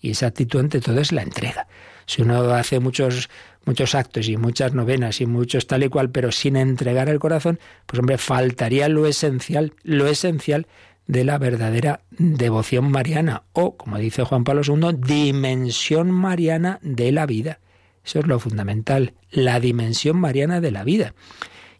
[0.01, 1.67] y esa actitud ante todo es la entrega.
[2.05, 3.29] Si uno hace muchos
[3.65, 7.59] muchos actos y muchas novenas y muchos tal y cual, pero sin entregar el corazón,
[7.85, 10.67] pues hombre, faltaría lo esencial, lo esencial
[11.07, 17.25] de la verdadera devoción mariana o, como dice Juan Pablo II, dimensión mariana de la
[17.25, 17.59] vida.
[18.05, 21.13] Eso es lo fundamental, la dimensión mariana de la vida.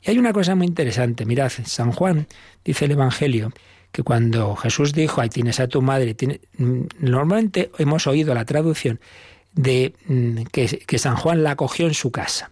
[0.02, 2.28] Y hay una cosa muy interesante, mirad, San Juan
[2.64, 3.52] dice el Evangelio
[3.92, 6.16] que cuando Jesús dijo, ahí tienes a tu madre,
[6.58, 9.00] mm, normalmente hemos oído la traducción
[9.54, 12.52] de mm, que, que San Juan la acogió en su casa.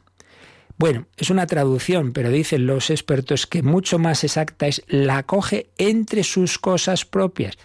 [0.78, 5.68] Bueno, es una traducción, pero dicen los expertos que mucho más exacta es la acoge
[5.78, 7.58] entre sus cosas propias,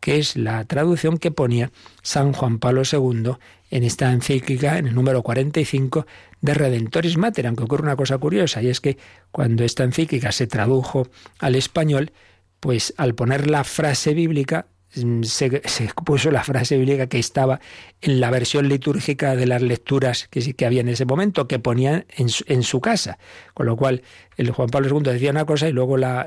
[0.00, 1.70] que es la traducción que ponía
[2.02, 3.32] San Juan Pablo II
[3.70, 6.06] en esta encíclica, en el número 45
[6.40, 8.98] de Redentoris Mater, aunque ocurre una cosa curiosa, y es que
[9.30, 11.08] cuando esta encíclica se tradujo
[11.38, 12.12] al español,
[12.60, 15.60] pues al poner la frase bíblica, Mm, se,
[16.04, 17.60] puso la frase bíblica que estaba
[18.00, 22.06] en la versión litúrgica de las lecturas que, que había en ese momento, que ponían
[22.16, 23.18] en su, casa.
[23.52, 24.02] Con lo cual,
[24.36, 26.26] el Juan Pablo II decía una cosa y luego la,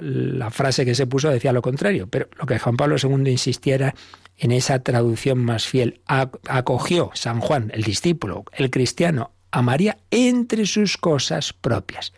[0.52, 2.08] frase que se puso decía lo contrario.
[2.08, 3.96] Pero lo que Juan Pablo II insistía era
[4.38, 6.02] en esa traducción más fiel.
[6.06, 12.14] Acogió San Juan, el discípulo, el cristiano, a María entre sus cosas propias.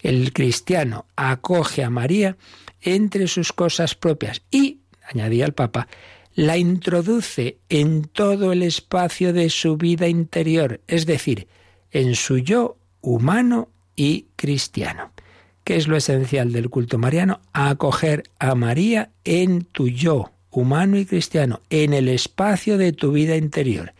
[0.00, 2.36] El cristiano acoge a María
[2.82, 5.88] entre sus cosas propias y añadía el Papa,
[6.34, 11.48] la introduce en todo el espacio de su vida interior, es decir,
[11.90, 15.12] en su yo humano y cristiano.
[15.64, 17.40] ¿Qué es lo esencial del culto mariano?
[17.52, 23.36] Acoger a María en tu yo humano y cristiano, en el espacio de tu vida
[23.36, 23.92] interior.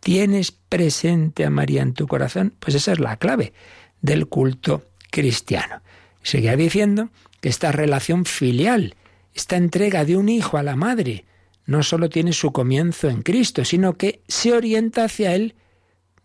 [0.00, 2.54] ¿Tienes presente a María en tu corazón?
[2.60, 3.52] Pues esa es la clave
[4.00, 5.82] del culto cristiano.
[6.22, 7.08] Seguía diciendo
[7.40, 8.94] que esta relación filial
[9.38, 11.24] esta entrega de un hijo a la madre
[11.64, 15.54] no solo tiene su comienzo en Cristo, sino que se orienta hacia Él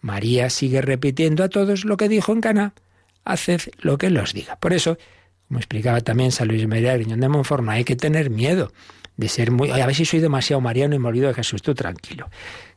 [0.03, 2.73] María sigue repitiendo a todos lo que dijo en Cana,
[3.23, 4.57] haced lo que él os diga.
[4.57, 4.97] Por eso,
[5.47, 8.73] como explicaba también San Luis María Griñón de Montfort, no hay que tener miedo
[9.15, 9.71] de ser muy...
[9.71, 11.61] A ver si soy demasiado mariano y me olvido de Jesús.
[11.61, 12.29] Tú tranquilo,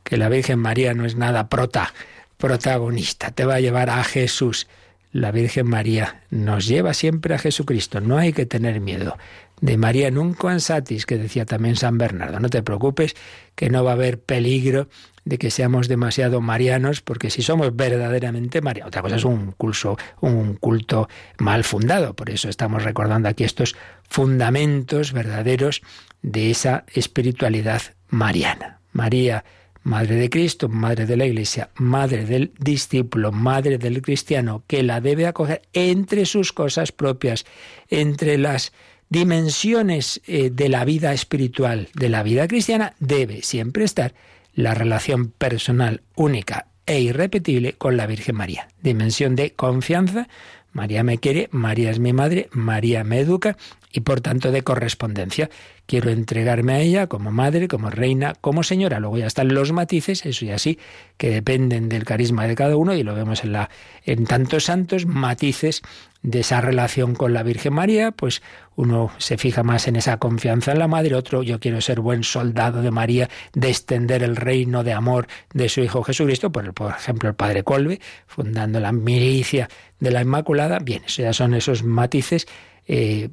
[0.03, 1.93] que la Virgen María no es nada prota,
[2.37, 4.67] protagonista, te va a llevar a Jesús.
[5.11, 9.17] La Virgen María nos lleva siempre a Jesucristo, no hay que tener miedo.
[9.59, 12.39] De María nunca ansatis, que decía también San Bernardo.
[12.39, 13.15] No te preocupes,
[13.55, 14.87] que no va a haber peligro
[15.25, 19.97] de que seamos demasiado marianos, porque si somos verdaderamente marianos, otra cosa es un culto,
[20.21, 22.15] un culto mal fundado.
[22.15, 23.75] Por eso estamos recordando aquí estos
[24.07, 25.81] fundamentos verdaderos
[26.21, 28.79] de esa espiritualidad mariana.
[28.91, 29.43] María,
[29.83, 35.01] Madre de Cristo, Madre de la Iglesia, Madre del discípulo, Madre del cristiano, que la
[35.01, 37.45] debe acoger entre sus cosas propias,
[37.89, 38.73] entre las
[39.09, 44.13] dimensiones eh, de la vida espiritual, de la vida cristiana, debe siempre estar
[44.53, 48.69] la relación personal única e irrepetible con la Virgen María.
[48.81, 50.27] Dimensión de confianza.
[50.71, 53.57] María me quiere, María es mi madre, María me educa
[53.91, 55.49] y por tanto de correspondencia.
[55.87, 58.99] Quiero entregarme a ella como madre, como reina, como señora.
[58.99, 60.79] Luego ya están los matices, eso y así,
[61.17, 63.69] que dependen del carisma de cada uno y lo vemos en, la,
[64.05, 65.81] en tantos santos, matices
[66.23, 68.41] de esa relación con la Virgen María, pues
[68.75, 72.23] uno se fija más en esa confianza en la madre, otro yo quiero ser buen
[72.23, 76.91] soldado de María, de extender el reino de amor de su Hijo Jesucristo, por, por
[76.91, 79.69] ejemplo el Padre Colbe, fundando la milicia
[79.99, 80.79] de la Inmaculada.
[80.79, 82.45] Bien, eso ya son esos matices
[82.87, 83.29] eh,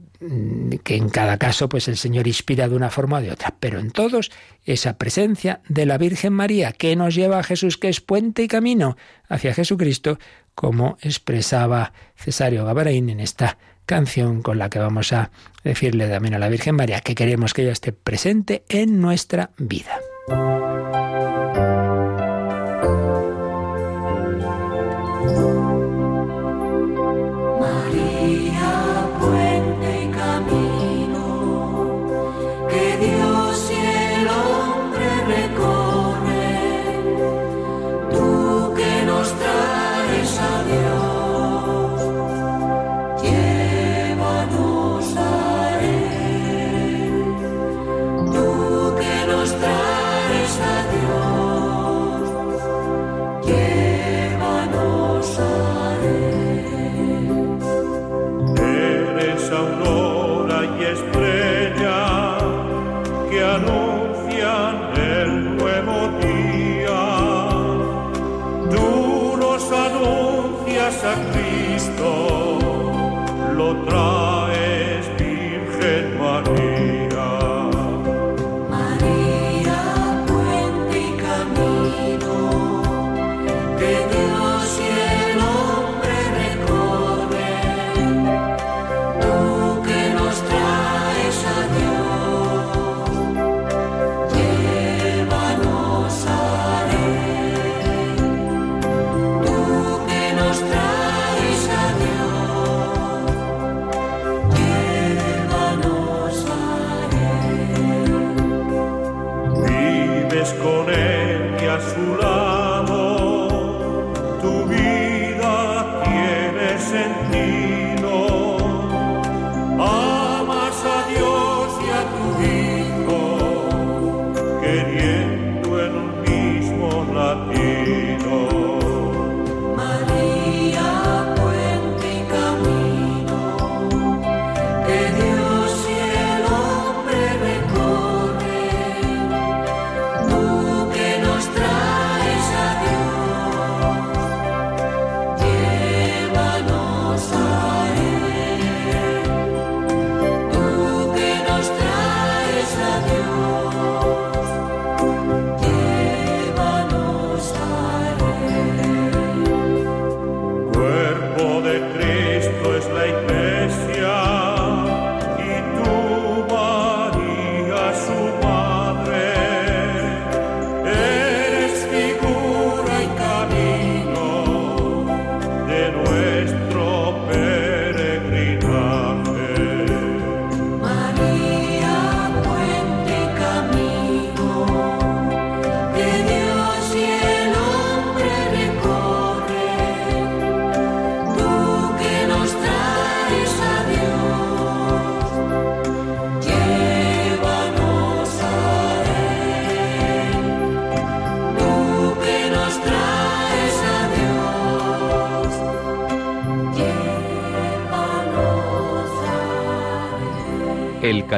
[0.83, 3.79] que en cada caso pues el Señor inspira de una forma o de otra, pero
[3.79, 4.33] en todos
[4.64, 8.49] esa presencia de la Virgen María que nos lleva a Jesús, que es puente y
[8.49, 8.97] camino
[9.29, 10.19] hacia Jesucristo,
[10.55, 15.31] como expresaba Cesario Gabaraín en esta canción con la que vamos a
[15.62, 20.01] decirle también a la Virgen María que queremos que ella esté presente en nuestra vida.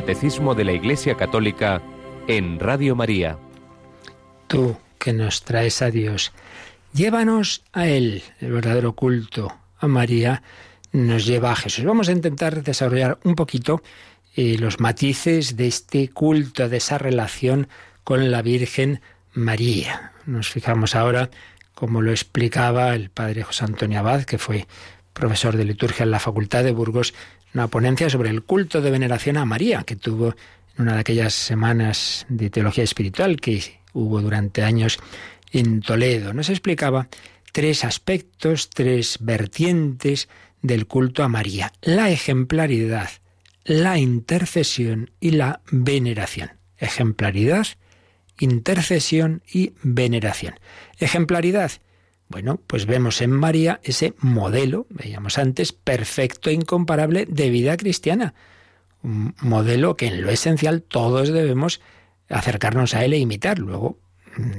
[0.07, 1.83] De la Iglesia Católica
[2.29, 3.39] en Radio María.
[4.47, 6.33] Tú que nos traes a Dios,
[6.93, 10.45] llévanos a Él, el verdadero culto a María,
[10.93, 11.85] nos lleva a Jesús.
[11.85, 13.83] Vamos a intentar desarrollar un poquito
[14.37, 17.67] eh, los matices de este culto, de esa relación
[18.05, 19.01] con la Virgen
[19.35, 20.13] María.
[20.25, 21.31] Nos fijamos ahora,
[21.75, 24.69] como lo explicaba el padre José Antonio Abad, que fue
[25.13, 27.13] profesor de liturgia en la Facultad de Burgos,
[27.57, 30.35] una ponencia sobre el culto de veneración a María, que tuvo
[30.77, 34.99] en una de aquellas semanas de teología espiritual que hubo durante años
[35.53, 36.35] en Toledo.
[36.35, 37.09] Nos explicaba
[37.53, 40.29] tres aspectos, tres vertientes
[40.61, 41.73] del culto a María.
[41.81, 43.09] La ejemplaridad,
[43.65, 46.51] la intercesión y la veneración.
[46.77, 47.69] Ejemplaridad,
[48.39, 50.61] intercesión y veneración.
[50.99, 51.73] Ejemplaridad.
[52.29, 58.35] Bueno, pues vemos en María ese modelo, veíamos antes, perfecto e incomparable de vida cristiana.
[59.03, 61.81] Un modelo que en lo esencial todos debemos
[62.29, 63.59] acercarnos a él e imitar.
[63.59, 63.99] Luego,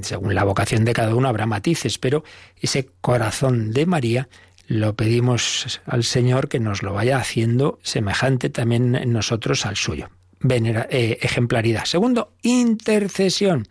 [0.00, 2.24] según la vocación de cada uno habrá matices, pero
[2.60, 4.28] ese corazón de María
[4.66, 10.10] lo pedimos al Señor que nos lo vaya haciendo semejante también nosotros al suyo.
[10.48, 11.84] Eh, ejemplaridad.
[11.84, 13.66] Segundo, intercesión.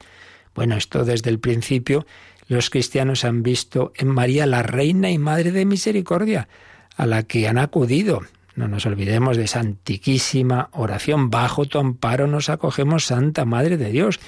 [0.53, 2.05] Bueno, esto desde el principio
[2.47, 6.47] los cristianos han visto en María la reina y madre de misericordia,
[6.95, 8.21] a la que han acudido.
[8.55, 13.91] No nos olvidemos de esa antiquísima oración, bajo tu amparo nos acogemos, Santa Madre de
[13.91, 14.19] Dios.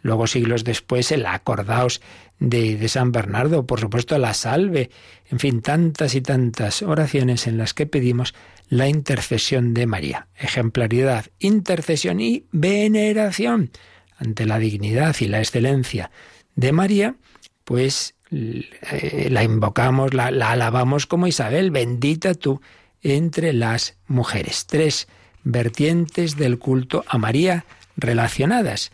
[0.00, 2.00] Luego, siglos después, el acordaos
[2.38, 4.90] de, de, San Bernardo, por supuesto, la salve,
[5.30, 8.34] en fin, tantas y tantas oraciones en las que pedimos
[8.68, 10.28] la intercesión de María.
[10.36, 13.70] Ejemplaridad, intercesión y veneración
[14.16, 16.10] ante la dignidad y la excelencia
[16.54, 17.16] de María,
[17.64, 22.60] pues eh, la invocamos, la, la alabamos como Isabel, bendita tú
[23.02, 24.66] entre las mujeres.
[24.66, 25.08] Tres
[25.44, 27.64] vertientes del culto a María
[27.96, 28.90] relacionadas.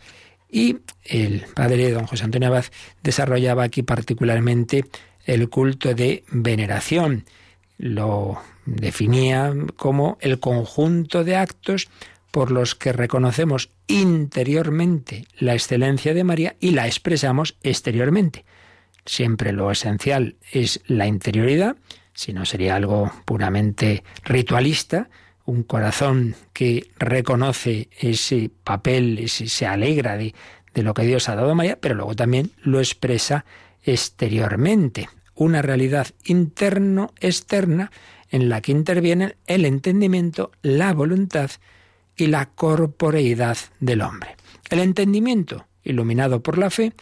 [0.49, 2.65] Y el padre don José Antonio Abad
[3.01, 4.85] desarrollaba aquí particularmente
[5.25, 7.25] el culto de veneración.
[7.77, 11.87] Lo definía como el conjunto de actos
[12.31, 18.45] por los que reconocemos interiormente la excelencia de María y la expresamos exteriormente.
[19.05, 21.75] Siempre lo esencial es la interioridad,
[22.13, 25.09] si no sería algo puramente ritualista,
[25.45, 30.35] un corazón que reconoce ese papel, se alegra de,
[30.73, 33.45] de lo que Dios ha dado a María, pero luego también lo expresa
[33.83, 35.09] exteriormente.
[35.33, 37.91] Una realidad interno-externa
[38.29, 41.51] en la que intervienen el entendimiento, la voluntad
[42.15, 44.35] y la corporeidad del hombre.
[44.69, 46.93] El entendimiento, iluminado por la fe,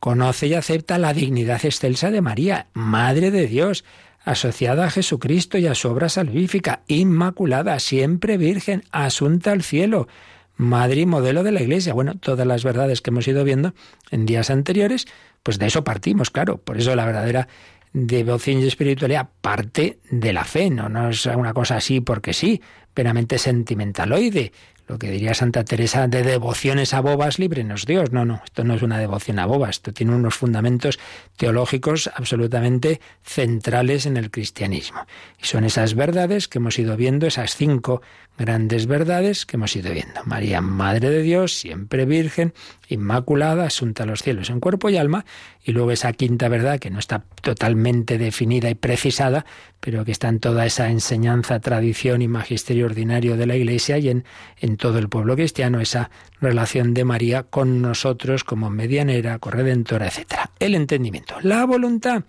[0.00, 3.84] conoce y acepta la dignidad excelsa de María, Madre de Dios,
[4.24, 10.08] asociada a Jesucristo y a su obra salvífica, inmaculada, siempre virgen, asunta al cielo,
[10.56, 11.94] madre y modelo de la Iglesia.
[11.94, 13.74] Bueno, todas las verdades que hemos ido viendo
[14.10, 15.06] en días anteriores,
[15.42, 16.58] pues de eso partimos, claro.
[16.58, 17.48] Por eso la verdadera
[17.92, 22.60] devoción y espiritualidad parte de la fe, no, no es una cosa así porque sí,
[22.94, 24.52] meramente sentimentaloide
[24.88, 28.10] lo que diría Santa Teresa de devociones a bobas, líbrenos Dios.
[28.10, 30.98] No, no, esto no es una devoción a bobas, esto tiene unos fundamentos
[31.36, 35.06] teológicos absolutamente centrales en el cristianismo.
[35.40, 38.00] Y son esas verdades que hemos ido viendo, esas cinco
[38.38, 40.22] grandes verdades que hemos ido viendo.
[40.24, 42.54] María, Madre de Dios, siempre Virgen,
[42.88, 45.26] Inmaculada, asunta a los cielos en cuerpo y alma,
[45.62, 49.44] y luego esa quinta verdad que no está totalmente definida y precisada,
[49.80, 54.08] pero que está en toda esa enseñanza, tradición y magisterio ordinario de la Iglesia y
[54.08, 54.24] en,
[54.60, 56.10] en todo el pueblo cristiano, esa
[56.40, 60.48] relación de María con nosotros como medianera, corredentora, etc.
[60.58, 62.24] El entendimiento, la voluntad,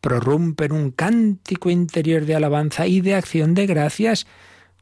[0.00, 4.26] prorrumpe en un cántico interior de alabanza y de acción de gracias,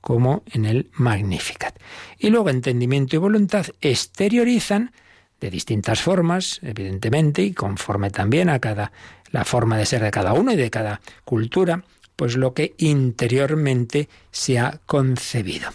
[0.00, 1.78] como en el Magnificat.
[2.18, 4.92] Y luego entendimiento y voluntad exteriorizan
[5.40, 8.92] de distintas formas, evidentemente, y conforme también a cada
[9.30, 11.84] la forma de ser de cada uno y de cada cultura,
[12.16, 15.70] pues lo que interiormente se ha concebido.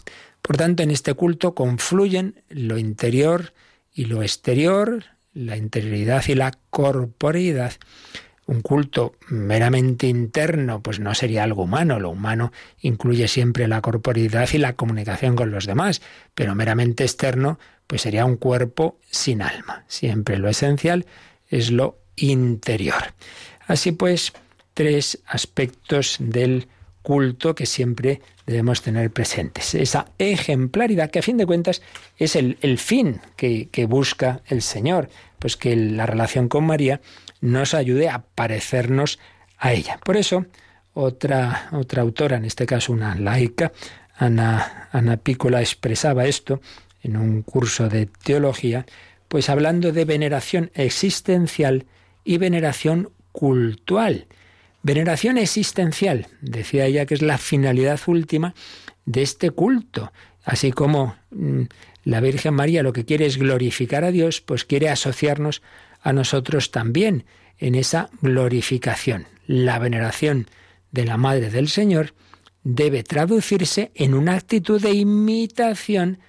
[0.45, 3.53] Por tanto, en este culto confluyen lo interior
[3.91, 7.73] y lo exterior, la interioridad y la corporeidad.
[8.45, 11.99] Un culto meramente interno, pues no sería algo humano.
[11.99, 16.03] Lo humano incluye siempre la corporeidad y la comunicación con los demás,
[16.35, 19.83] pero meramente externo, pues sería un cuerpo sin alma.
[19.87, 21.07] Siempre lo esencial
[21.49, 23.15] es lo interior.
[23.65, 24.31] Así pues,
[24.75, 26.67] tres aspectos del
[27.05, 29.75] culto que siempre debemos tener presentes.
[29.75, 31.83] Esa ejemplaridad que a fin de cuentas
[32.17, 37.01] es el, el fin que, busca el Señor, pues que la relación con María
[37.41, 39.19] nos ayude a parecernos
[39.59, 39.99] a ella.
[40.03, 40.47] Por eso,
[40.95, 43.71] otra, otra autora, en este caso una laica,
[44.17, 46.59] Ana, Ana Pícola expresaba esto
[47.03, 48.87] en un curso de teología,
[49.27, 51.85] pues hablando de veneración existencial
[52.23, 54.25] y veneración cultural.
[54.85, 58.53] Veneración existencial, decía ella que es la finalidad última
[59.07, 60.13] de este culto,
[60.43, 61.63] así como mm,
[62.03, 65.63] la Virgen María lo que quiere es glorificar a Dios, pues quiere asociarnos
[66.01, 67.25] a nosotros también
[67.57, 69.25] en esa glorificación.
[69.47, 70.45] La veneración
[70.91, 72.13] de la Madre del Señor
[72.63, 76.19] debe traducirse en una actitud de imitación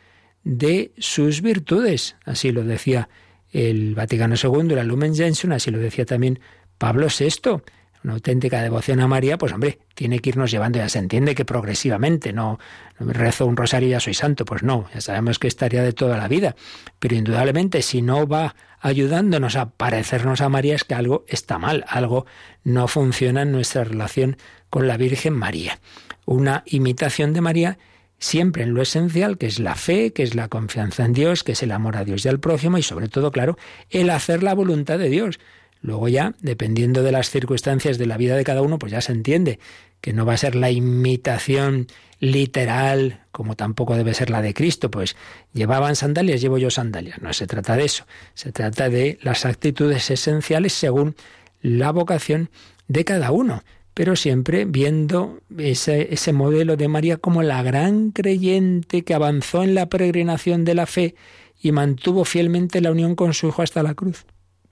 [0.44, 2.16] de sus virtudes.
[2.24, 3.10] Así lo decía
[3.52, 6.40] el Vaticano II, la Lumen Gentium, así lo decía también
[6.78, 7.60] Pablo VI
[8.06, 11.44] una auténtica devoción a María, pues hombre, tiene que irnos llevando, ya se entiende que
[11.44, 12.60] progresivamente, no,
[13.00, 16.16] rezo un rosario y ya soy santo, pues no, ya sabemos que estaría de toda
[16.16, 16.54] la vida,
[17.00, 21.84] pero indudablemente si no va ayudándonos a parecernos a María es que algo está mal,
[21.88, 22.26] algo
[22.62, 24.36] no funciona en nuestra relación
[24.70, 25.80] con la Virgen María.
[26.26, 27.78] Una imitación de María
[28.20, 31.52] siempre en lo esencial, que es la fe, que es la confianza en Dios, que
[31.52, 33.58] es el amor a Dios y al prójimo y sobre todo, claro,
[33.90, 35.40] el hacer la voluntad de Dios.
[35.82, 39.12] Luego ya, dependiendo de las circunstancias de la vida de cada uno, pues ya se
[39.12, 39.58] entiende
[40.00, 41.86] que no va a ser la imitación
[42.18, 45.16] literal, como tampoco debe ser la de Cristo, pues
[45.52, 47.20] llevaban sandalias, llevo yo sandalias.
[47.20, 51.14] No se trata de eso, se trata de las actitudes esenciales según
[51.60, 52.50] la vocación
[52.88, 53.62] de cada uno,
[53.94, 59.74] pero siempre viendo ese, ese modelo de María como la gran creyente que avanzó en
[59.74, 61.14] la peregrinación de la fe
[61.60, 64.24] y mantuvo fielmente la unión con su Hijo hasta la cruz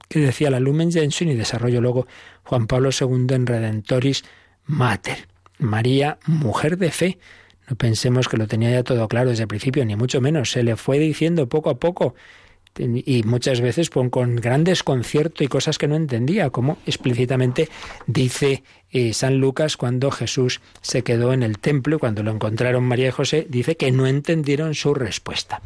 [0.08, 2.06] que decía la Lumen Gentium y desarrolló luego
[2.44, 4.24] Juan Pablo II en Redentoris
[4.66, 5.28] Mater.
[5.58, 7.18] María, mujer de fe.
[7.68, 10.50] No pensemos que lo tenía ya todo claro desde el principio, ni mucho menos.
[10.50, 12.14] Se le fue diciendo poco a poco
[12.76, 17.68] y muchas veces con gran desconcierto y cosas que no entendía, como explícitamente
[18.06, 23.08] dice eh, San Lucas cuando Jesús se quedó en el templo, cuando lo encontraron María
[23.08, 25.62] y José, dice que no entendieron su respuesta.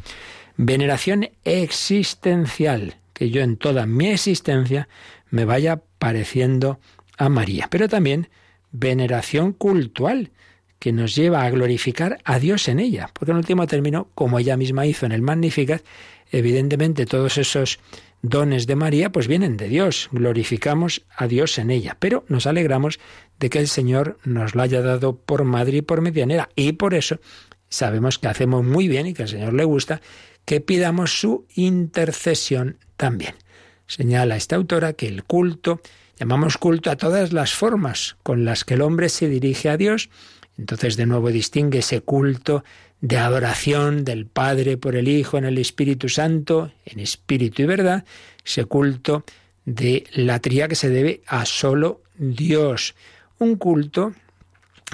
[0.55, 4.87] Veneración existencial que yo en toda mi existencia
[5.29, 6.79] me vaya pareciendo
[7.17, 7.67] a María.
[7.69, 8.29] Pero también
[8.71, 10.31] veneración cultural,
[10.79, 13.09] que nos lleva a glorificar a Dios en ella.
[13.11, 15.83] Porque en último término, como ella misma hizo en el Magnificat,
[16.31, 17.79] evidentemente todos esos
[18.21, 23.01] dones de María pues vienen de Dios, glorificamos a Dios en ella, pero nos alegramos
[23.37, 26.93] de que el Señor nos lo haya dado por madre y por medianera y por
[26.93, 27.19] eso
[27.67, 30.01] sabemos que hacemos muy bien y que al Señor le gusta
[30.45, 33.33] que pidamos su intercesión también.
[33.87, 35.81] Señala esta autora que el culto,
[36.19, 40.09] llamamos culto a todas las formas con las que el hombre se dirige a Dios.
[40.57, 42.65] Entonces de nuevo distingue ese culto
[42.99, 48.03] de adoración del Padre por el Hijo en el Espíritu Santo, en espíritu y verdad,
[48.45, 49.23] ese culto
[49.63, 52.95] de la tría que se debe a solo Dios.
[53.39, 54.13] Un culto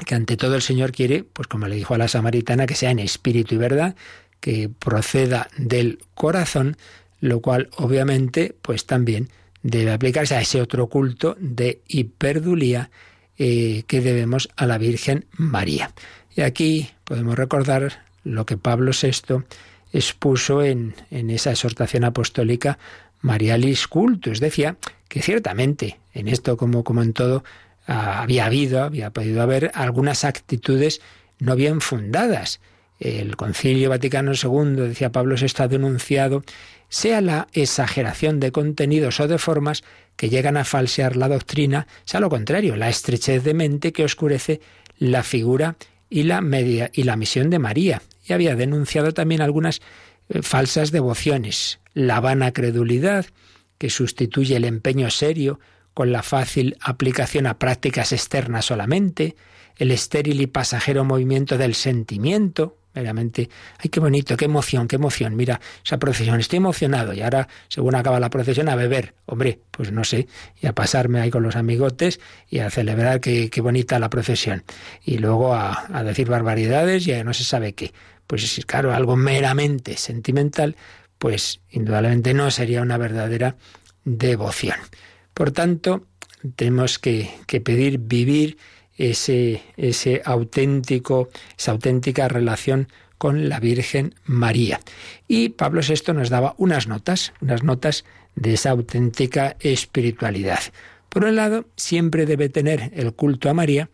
[0.06, 2.92] que ante todo el Señor quiere, pues como le dijo a la samaritana, que sea
[2.92, 3.96] en espíritu y verdad,
[4.40, 6.78] que proceda del corazón,
[7.20, 9.30] lo cual obviamente pues también
[9.64, 12.92] debe aplicarse a ese otro culto de hiperdulía
[13.38, 15.92] eh, que debemos a la Virgen María.
[16.36, 19.44] Y aquí podemos recordar lo que Pablo VI
[19.92, 22.78] expuso en, en esa exhortación apostólica
[23.22, 24.40] Marialis Cultus.
[24.40, 27.44] Decía que ciertamente en esto como, como en todo
[27.88, 31.02] había habido, había podido haber algunas actitudes
[31.40, 32.60] no bien fundadas.
[33.00, 36.44] El Concilio Vaticano II, decía Pablo VI, ha denunciado
[36.88, 39.84] sea la exageración de contenidos o de formas
[40.16, 44.62] que llegan a falsear la doctrina, sea lo contrario, la estrechez de mente que oscurece
[44.98, 45.76] la figura
[46.10, 48.02] y la media y la misión de María.
[48.26, 49.82] Y había denunciado también algunas
[50.30, 53.26] eh, falsas devociones, la vana credulidad,
[53.78, 55.60] que sustituye el empeño serio
[55.94, 59.36] con la fácil aplicación a prácticas externas solamente,
[59.78, 65.36] el estéril y pasajero movimiento del sentimiento, meramente, ay, qué bonito, qué emoción, qué emoción,
[65.36, 69.92] mira esa procesión, estoy emocionado y ahora, según acaba la procesión, a beber, hombre, pues
[69.92, 70.28] no sé,
[70.62, 72.20] y a pasarme ahí con los amigotes
[72.50, 74.64] y a celebrar qué, qué bonita la procesión.
[75.04, 77.94] Y luego a, a decir barbaridades y a no se sabe qué.
[78.28, 80.76] Pues claro, algo meramente sentimental,
[81.20, 83.56] pues indudablemente no sería una verdadera
[84.04, 84.78] devoción.
[85.34, 86.06] Por tanto,
[86.56, 88.58] tenemos que, que pedir vivir
[88.98, 92.88] ese, ese auténtico, esa auténtica relación
[93.18, 94.80] con la Virgen María.
[95.28, 100.60] Y Pablo VI nos daba unas notas, unas notas de esa auténtica espiritualidad.
[101.10, 103.90] Por un lado, siempre debe tener el culto a María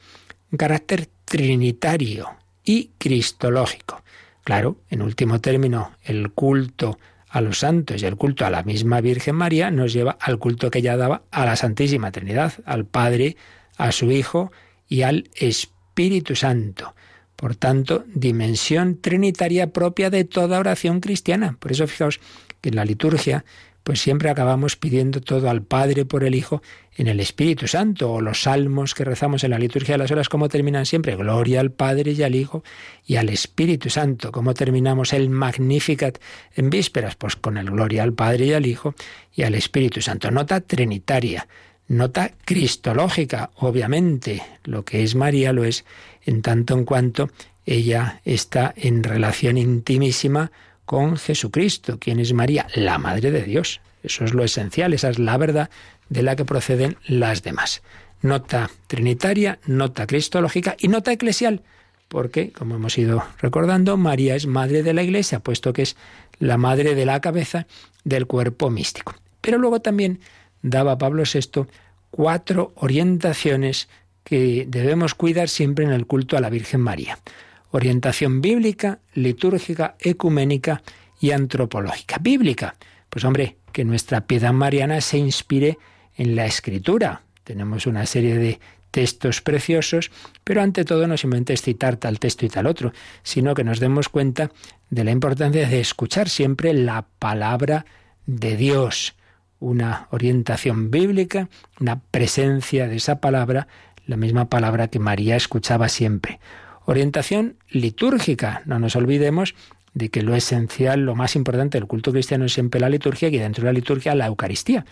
[0.51, 2.29] un carácter trinitario
[2.63, 4.03] y cristológico.
[4.43, 6.97] Claro, en último término, el culto
[7.29, 10.69] a los santos y el culto a la misma Virgen María nos lleva al culto
[10.69, 13.37] que ella daba a la Santísima Trinidad, al Padre,
[13.77, 14.51] a su Hijo
[14.91, 16.93] y al Espíritu Santo.
[17.37, 21.55] Por tanto, dimensión trinitaria propia de toda oración cristiana.
[21.59, 22.19] Por eso fijaos
[22.59, 23.45] que en la liturgia
[23.83, 26.61] pues siempre acabamos pidiendo todo al Padre por el Hijo
[26.97, 30.29] en el Espíritu Santo, o los salmos que rezamos en la liturgia de las horas,
[30.29, 32.63] como terminan siempre, gloria al Padre y al Hijo
[33.07, 36.19] y al Espíritu Santo, como terminamos el Magnificat
[36.53, 38.93] en vísperas, pues con el gloria al Padre y al Hijo
[39.33, 40.29] y al Espíritu Santo.
[40.29, 41.47] Nota trinitaria,
[41.91, 45.83] nota cristológica, obviamente, lo que es María lo es
[46.25, 47.29] en tanto en cuanto
[47.65, 50.51] ella está en relación intimísima
[50.85, 51.97] con Jesucristo.
[51.99, 52.67] ¿Quién es María?
[52.75, 53.81] La Madre de Dios.
[54.03, 55.69] Eso es lo esencial, esa es la verdad
[56.09, 57.81] de la que proceden las demás.
[58.21, 61.61] Nota trinitaria, nota cristológica y nota eclesial,
[62.07, 65.97] porque, como hemos ido recordando, María es madre de la Iglesia, puesto que es
[66.39, 67.67] la madre de la cabeza
[68.05, 69.13] del cuerpo místico.
[69.41, 70.19] Pero luego también
[70.61, 71.65] daba Pablo VI
[72.09, 73.89] cuatro orientaciones
[74.23, 77.17] que debemos cuidar siempre en el culto a la Virgen María
[77.71, 80.83] orientación bíblica, litúrgica, ecuménica
[81.19, 82.17] y antropológica.
[82.19, 82.75] Bíblica,
[83.09, 85.77] pues hombre, que nuestra piedad mariana se inspire
[86.15, 87.23] en la escritura.
[87.43, 88.59] Tenemos una serie de
[88.91, 90.11] textos preciosos,
[90.43, 92.91] pero ante todo no simplemente es citar tal texto y tal otro,
[93.23, 94.51] sino que nos demos cuenta
[94.89, 97.85] de la importancia de escuchar siempre la palabra
[98.25, 99.15] de Dios,
[99.61, 101.47] una orientación bíblica,
[101.79, 103.67] una presencia de esa palabra,
[104.05, 106.39] la misma palabra que María escuchaba siempre.
[106.85, 108.63] Orientación litúrgica.
[108.65, 109.55] No nos olvidemos
[109.93, 113.37] de que lo esencial, lo más importante del culto cristiano es siempre la liturgia y
[113.37, 114.85] dentro de la liturgia la Eucaristía.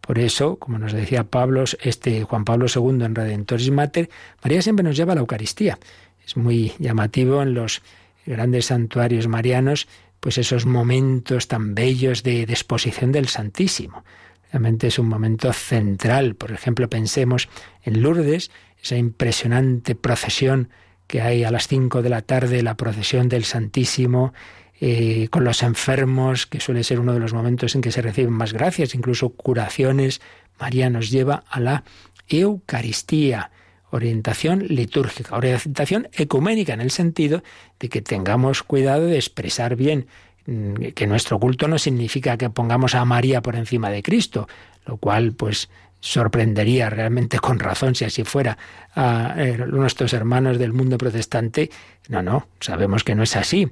[0.00, 4.10] Por eso, como nos decía Pablo, este Juan Pablo II en Redentoris Mater,
[4.42, 5.78] María siempre nos lleva a la Eucaristía.
[6.26, 7.82] Es muy llamativo en los
[8.26, 9.86] grandes santuarios marianos,
[10.20, 14.04] pues esos momentos tan bellos de, de exposición del Santísimo.
[14.52, 16.34] Realmente es un momento central.
[16.34, 17.48] Por ejemplo, pensemos
[17.82, 18.50] en Lourdes,
[18.82, 20.70] esa impresionante procesión
[21.06, 24.32] que hay a las cinco de la tarde la procesión del Santísimo,
[24.80, 28.32] eh, con los enfermos, que suele ser uno de los momentos en que se reciben
[28.32, 30.20] más gracias, incluso curaciones.
[30.60, 31.84] María nos lleva a la
[32.28, 33.50] Eucaristía,
[33.90, 37.42] orientación litúrgica, orientación ecuménica, en el sentido
[37.78, 40.06] de que tengamos cuidado de expresar bien
[40.46, 44.48] mm, que nuestro culto no significa que pongamos a María por encima de Cristo,
[44.86, 45.68] lo cual pues
[46.00, 48.56] sorprendería realmente con razón si así fuera
[48.94, 51.70] a eh, nuestros hermanos del mundo protestante.
[52.08, 53.68] No, no, sabemos que no es así.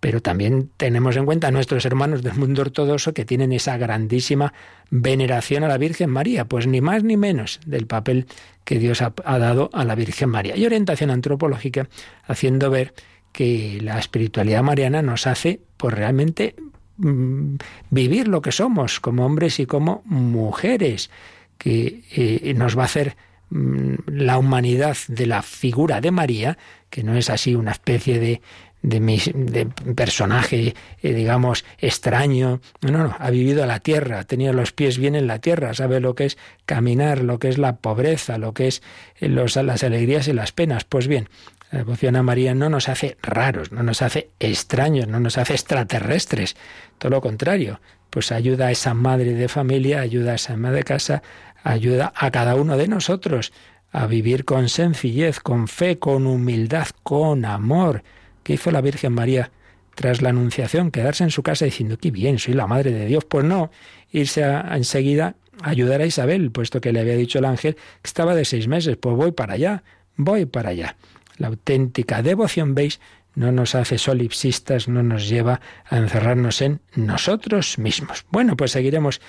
[0.00, 4.52] Pero también tenemos en cuenta a nuestros hermanos del mundo ortodoxo que tienen esa grandísima
[4.90, 8.26] veneración a la Virgen María, pues ni más ni menos del papel
[8.64, 10.56] que Dios ha, dado a la Virgen María.
[10.56, 11.88] Y orientación antropológica,
[12.24, 12.94] haciendo ver
[13.32, 16.56] que la espiritualidad mariana nos hace pues realmente
[16.96, 17.56] mm,
[17.90, 21.10] vivir lo que somos como hombres y como mujeres
[21.58, 23.16] que eh, nos va a hacer
[23.50, 26.58] mm, la humanidad de la figura de María,
[26.90, 28.40] que no es así una especie de,
[28.86, 32.60] de, personaje, eh, digamos, extraño.
[32.80, 36.00] No, no, ha vivido la tierra, ha tenido los pies bien en la tierra, sabe
[36.00, 38.82] lo que es caminar, lo que es la pobreza, lo que es
[39.20, 40.84] eh, los, las alegrías y las penas.
[40.84, 41.28] Pues bien,
[41.72, 45.54] la devoción a María no nos hace raros, no nos hace extraños, no nos hace
[45.54, 46.56] extraterrestres.
[46.98, 47.80] Todo lo contrario,
[48.10, 51.22] pues ayuda a esa madre de familia, ayuda a esa madre de casa,
[51.64, 53.52] ayuda a cada uno de nosotros
[53.90, 58.04] a vivir con sencillez, con fe, con humildad, con amor.
[58.46, 59.50] ¿Qué hizo la Virgen María
[59.96, 60.92] tras la Anunciación?
[60.92, 63.24] Quedarse en su casa diciendo, qué bien, soy la Madre de Dios.
[63.24, 63.72] Pues no,
[64.12, 68.36] irse enseguida a ayudar a Isabel, puesto que le había dicho el ángel que estaba
[68.36, 68.96] de seis meses.
[68.98, 69.82] Pues voy para allá,
[70.14, 70.94] voy para allá.
[71.38, 73.00] La auténtica devoción, veis,
[73.34, 78.26] no nos hace solipsistas, no nos lleva a encerrarnos en nosotros mismos.
[78.30, 79.20] Bueno, pues seguiremos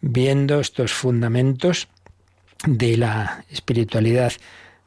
[0.00, 1.86] viendo estos fundamentos
[2.66, 4.32] de la espiritualidad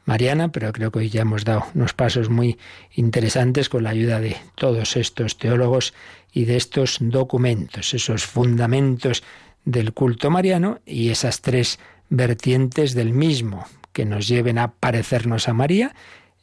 [0.08, 2.58] mariana, pero creo que hoy ya hemos dado unos pasos muy
[2.94, 5.92] interesantes con la ayuda de todos estos teólogos
[6.32, 9.22] y de estos documentos, esos fundamentos
[9.66, 11.78] del culto mariano y esas tres
[12.08, 15.94] vertientes del mismo que nos lleven a parecernos a María,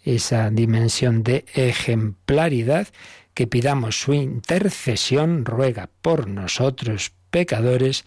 [0.03, 2.89] esa dimensión de ejemplaridad,
[3.33, 8.05] que pidamos su intercesión, ruega por nosotros pecadores,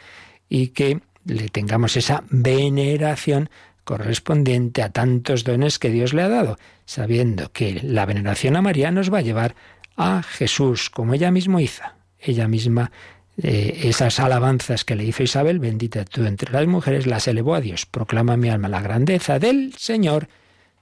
[0.48, 3.50] y que le tengamos esa veneración
[3.88, 8.90] correspondiente a tantos dones que Dios le ha dado, sabiendo que la veneración a María
[8.90, 9.54] nos va a llevar
[9.96, 11.84] a Jesús, como ella misma hizo.
[12.18, 12.92] Ella misma,
[13.38, 17.62] eh, esas alabanzas que le hizo Isabel, bendita tú entre las mujeres, las elevó a
[17.62, 17.86] Dios.
[17.86, 20.28] Proclama mi alma la grandeza del Señor.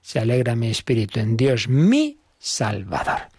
[0.01, 3.29] Se alegra mi espíritu en Dios, mi Salvador.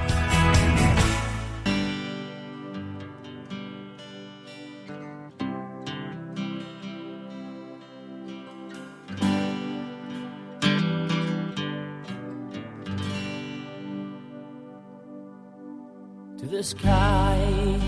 [16.63, 17.81] the sky,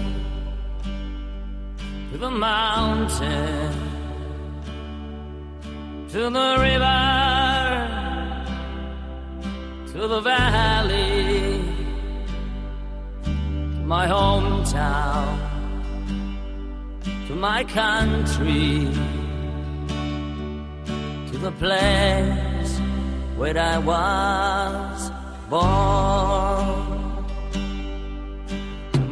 [2.11, 3.73] to the mountain,
[6.09, 7.03] to the river,
[9.93, 11.63] to the valley,
[13.23, 15.39] to my hometown,
[17.29, 18.91] to my country,
[21.31, 22.73] to the place
[23.37, 25.13] where I was
[25.49, 26.94] born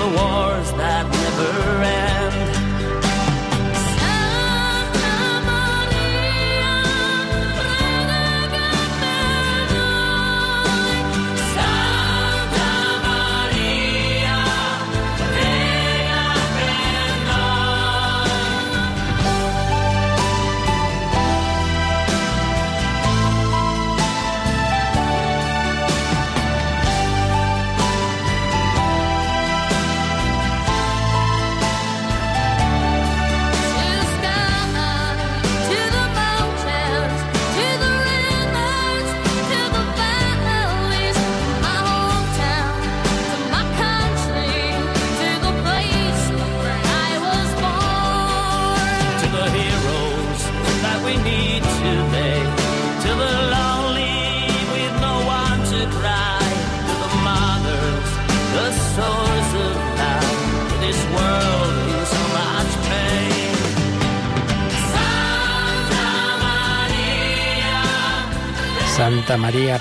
[0.00, 1.99] The wars that never end.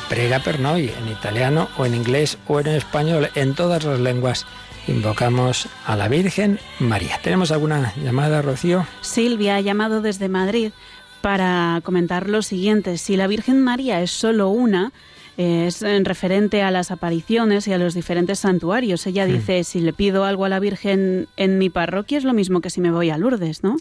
[0.09, 4.45] Prega per noi, en italiano o en inglés o en español, en todas las lenguas
[4.87, 7.19] invocamos a la Virgen María.
[7.21, 8.87] ¿Tenemos alguna llamada, Rocío?
[9.01, 10.71] Silvia ha llamado desde Madrid
[11.21, 12.97] para comentar lo siguiente.
[12.97, 14.91] Si la Virgen María es solo una,
[15.37, 19.05] eh, es en referente a las apariciones y a los diferentes santuarios.
[19.05, 22.61] Ella dice, si le pido algo a la Virgen en mi parroquia es lo mismo
[22.61, 23.75] que si me voy a Lourdes, ¿no?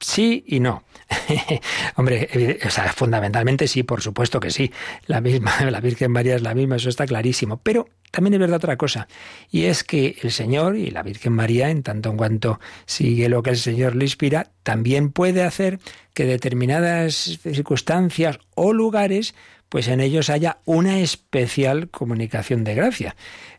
[0.00, 0.82] Sí y no.
[1.96, 2.58] Hombre,
[2.94, 4.72] fundamentalmente sí, por supuesto que sí.
[5.06, 7.58] La misma, la Virgen María es la misma, eso está clarísimo.
[7.62, 9.08] Pero también es verdad otra cosa,
[9.50, 13.42] y es que el Señor y la Virgen María, en tanto en cuanto sigue lo
[13.42, 15.80] que el Señor le inspira, también puede hacer
[16.14, 19.34] que determinadas circunstancias o lugares,
[19.68, 23.16] pues en ellos haya una especial comunicación de gracia.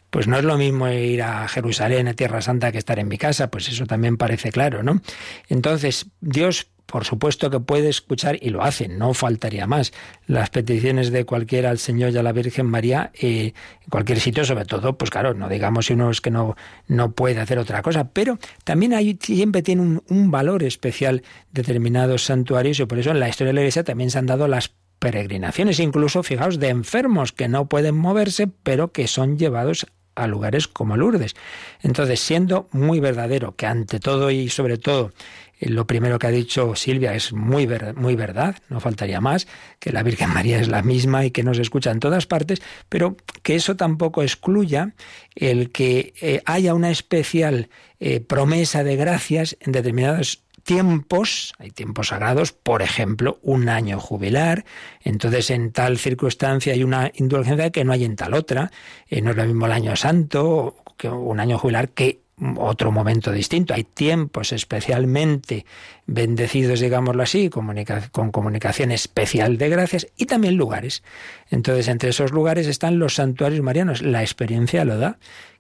[0.10, 3.18] Pues no es lo mismo ir a Jerusalén, a Tierra Santa, que estar en mi
[3.18, 5.02] casa, pues eso también parece claro, ¿no?
[5.50, 9.92] Entonces, Dios, por supuesto que puede escuchar, y lo hace, no faltaría más,
[10.26, 13.54] las peticiones de cualquiera al Señor y a la Virgen María, eh,
[13.84, 16.56] en cualquier sitio, sobre todo, pues claro, no digamos si uno es que no,
[16.88, 22.24] no puede hacer otra cosa, pero también hay, siempre tiene un, un valor especial determinados
[22.24, 24.72] santuarios, y por eso en la historia de la Iglesia también se han dado las
[25.00, 29.86] peregrinaciones, incluso, fijaos, de enfermos que no pueden moverse, pero que son llevados
[30.18, 31.36] a lugares como Lourdes.
[31.82, 35.12] Entonces, siendo muy verdadero que ante todo y sobre todo
[35.60, 39.48] eh, lo primero que ha dicho Silvia es muy, muy verdad, no faltaría más,
[39.80, 43.16] que la Virgen María es la misma y que nos escucha en todas partes, pero
[43.44, 44.94] que eso tampoco excluya
[45.36, 52.10] el que eh, haya una especial eh, promesa de gracias en determinados tiempos, hay tiempos
[52.10, 54.66] sagrados, por ejemplo, un año jubilar,
[55.02, 58.70] entonces en tal circunstancia hay una indulgencia que no hay en tal otra,
[59.08, 62.20] eh, no es lo mismo el año santo que un año jubilar que
[62.58, 63.74] otro momento distinto.
[63.74, 65.66] Hay tiempos especialmente
[66.06, 71.02] bendecidos, digámoslo así, con comunicación especial de gracias y también lugares.
[71.50, 74.02] Entonces, entre esos lugares están los santuarios marianos.
[74.02, 75.18] La experiencia lo da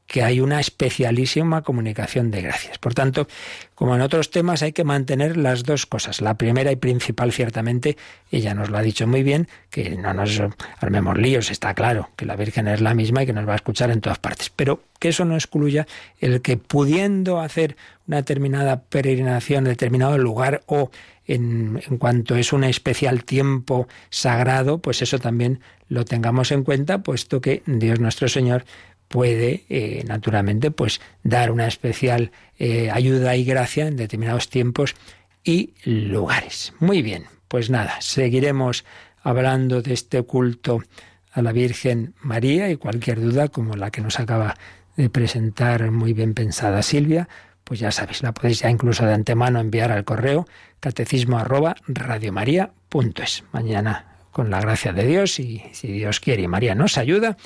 [0.08, 2.78] que hay una especialísima comunicación de gracias.
[2.78, 3.28] Por tanto,
[3.76, 6.22] como en otros temas, hay que mantener las dos cosas.
[6.22, 7.98] La primera y principal, ciertamente,
[8.32, 10.42] ella nos lo ha dicho muy bien, que no nos
[10.80, 13.58] armemos líos, está claro que la Virgen es la misma y que nos va a
[13.58, 14.50] escuchar en todas partes.
[14.50, 15.86] Pero que eso no excluya
[16.20, 17.76] el que pudiendo hacer
[18.08, 20.90] una determinada peregrinación determinado lugar o
[21.26, 27.04] en, en, cuanto es un especial tiempo sagrado, pues eso también lo tengamos en cuenta,
[27.04, 28.64] puesto que Dios nuestro Señor
[29.08, 34.96] puede, eh, naturalmente, pues dar una especial eh, ayuda y gracia en determinados tiempos
[35.44, 36.74] y lugares.
[36.80, 38.86] Muy bien, pues nada, seguiremos
[39.22, 40.84] hablando de este culto
[41.32, 44.56] a la Virgen María y cualquier duda como la que nos acaba
[44.96, 47.30] de presentar muy bien pensada Silvia,
[47.64, 50.48] pues ya sabéis, la podéis ya incluso de antemano enviar al correo
[50.80, 53.44] catecismo arroba radiomaria.es.
[53.52, 57.38] Mañana, con la gracia de Dios y si Dios quiere y María nos ayuda,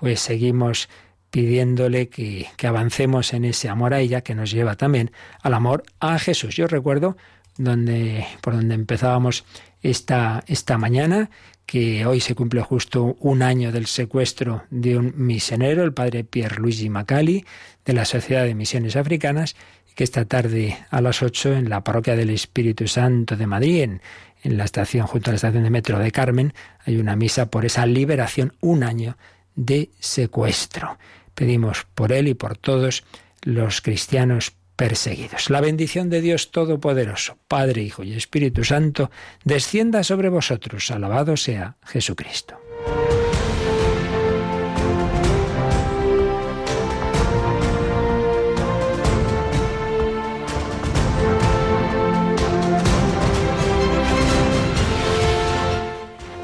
[0.00, 0.88] pues seguimos
[1.30, 5.84] pidiéndole que, que, avancemos en ese amor a ella que nos lleva también al amor
[6.00, 6.56] a Jesús.
[6.56, 7.16] Yo recuerdo
[7.56, 9.44] donde, por donde empezábamos
[9.82, 11.30] esta, esta mañana,
[11.66, 16.56] que hoy se cumple justo un año del secuestro de un misionero, el padre Pierre
[16.56, 17.44] Luigi Macali,
[17.84, 19.54] de la Sociedad de Misiones Africanas,
[19.88, 23.82] y que esta tarde a las ocho en la parroquia del Espíritu Santo de Madrid,
[23.82, 24.02] en,
[24.42, 26.54] en la estación, junto a la estación de metro de Carmen,
[26.86, 29.16] hay una misa por esa liberación, un año
[29.60, 30.98] de secuestro.
[31.34, 33.04] Pedimos por él y por todos
[33.42, 35.50] los cristianos perseguidos.
[35.50, 39.10] La bendición de Dios Todopoderoso, Padre, Hijo y Espíritu Santo,
[39.44, 40.90] descienda sobre vosotros.
[40.90, 42.69] Alabado sea Jesucristo.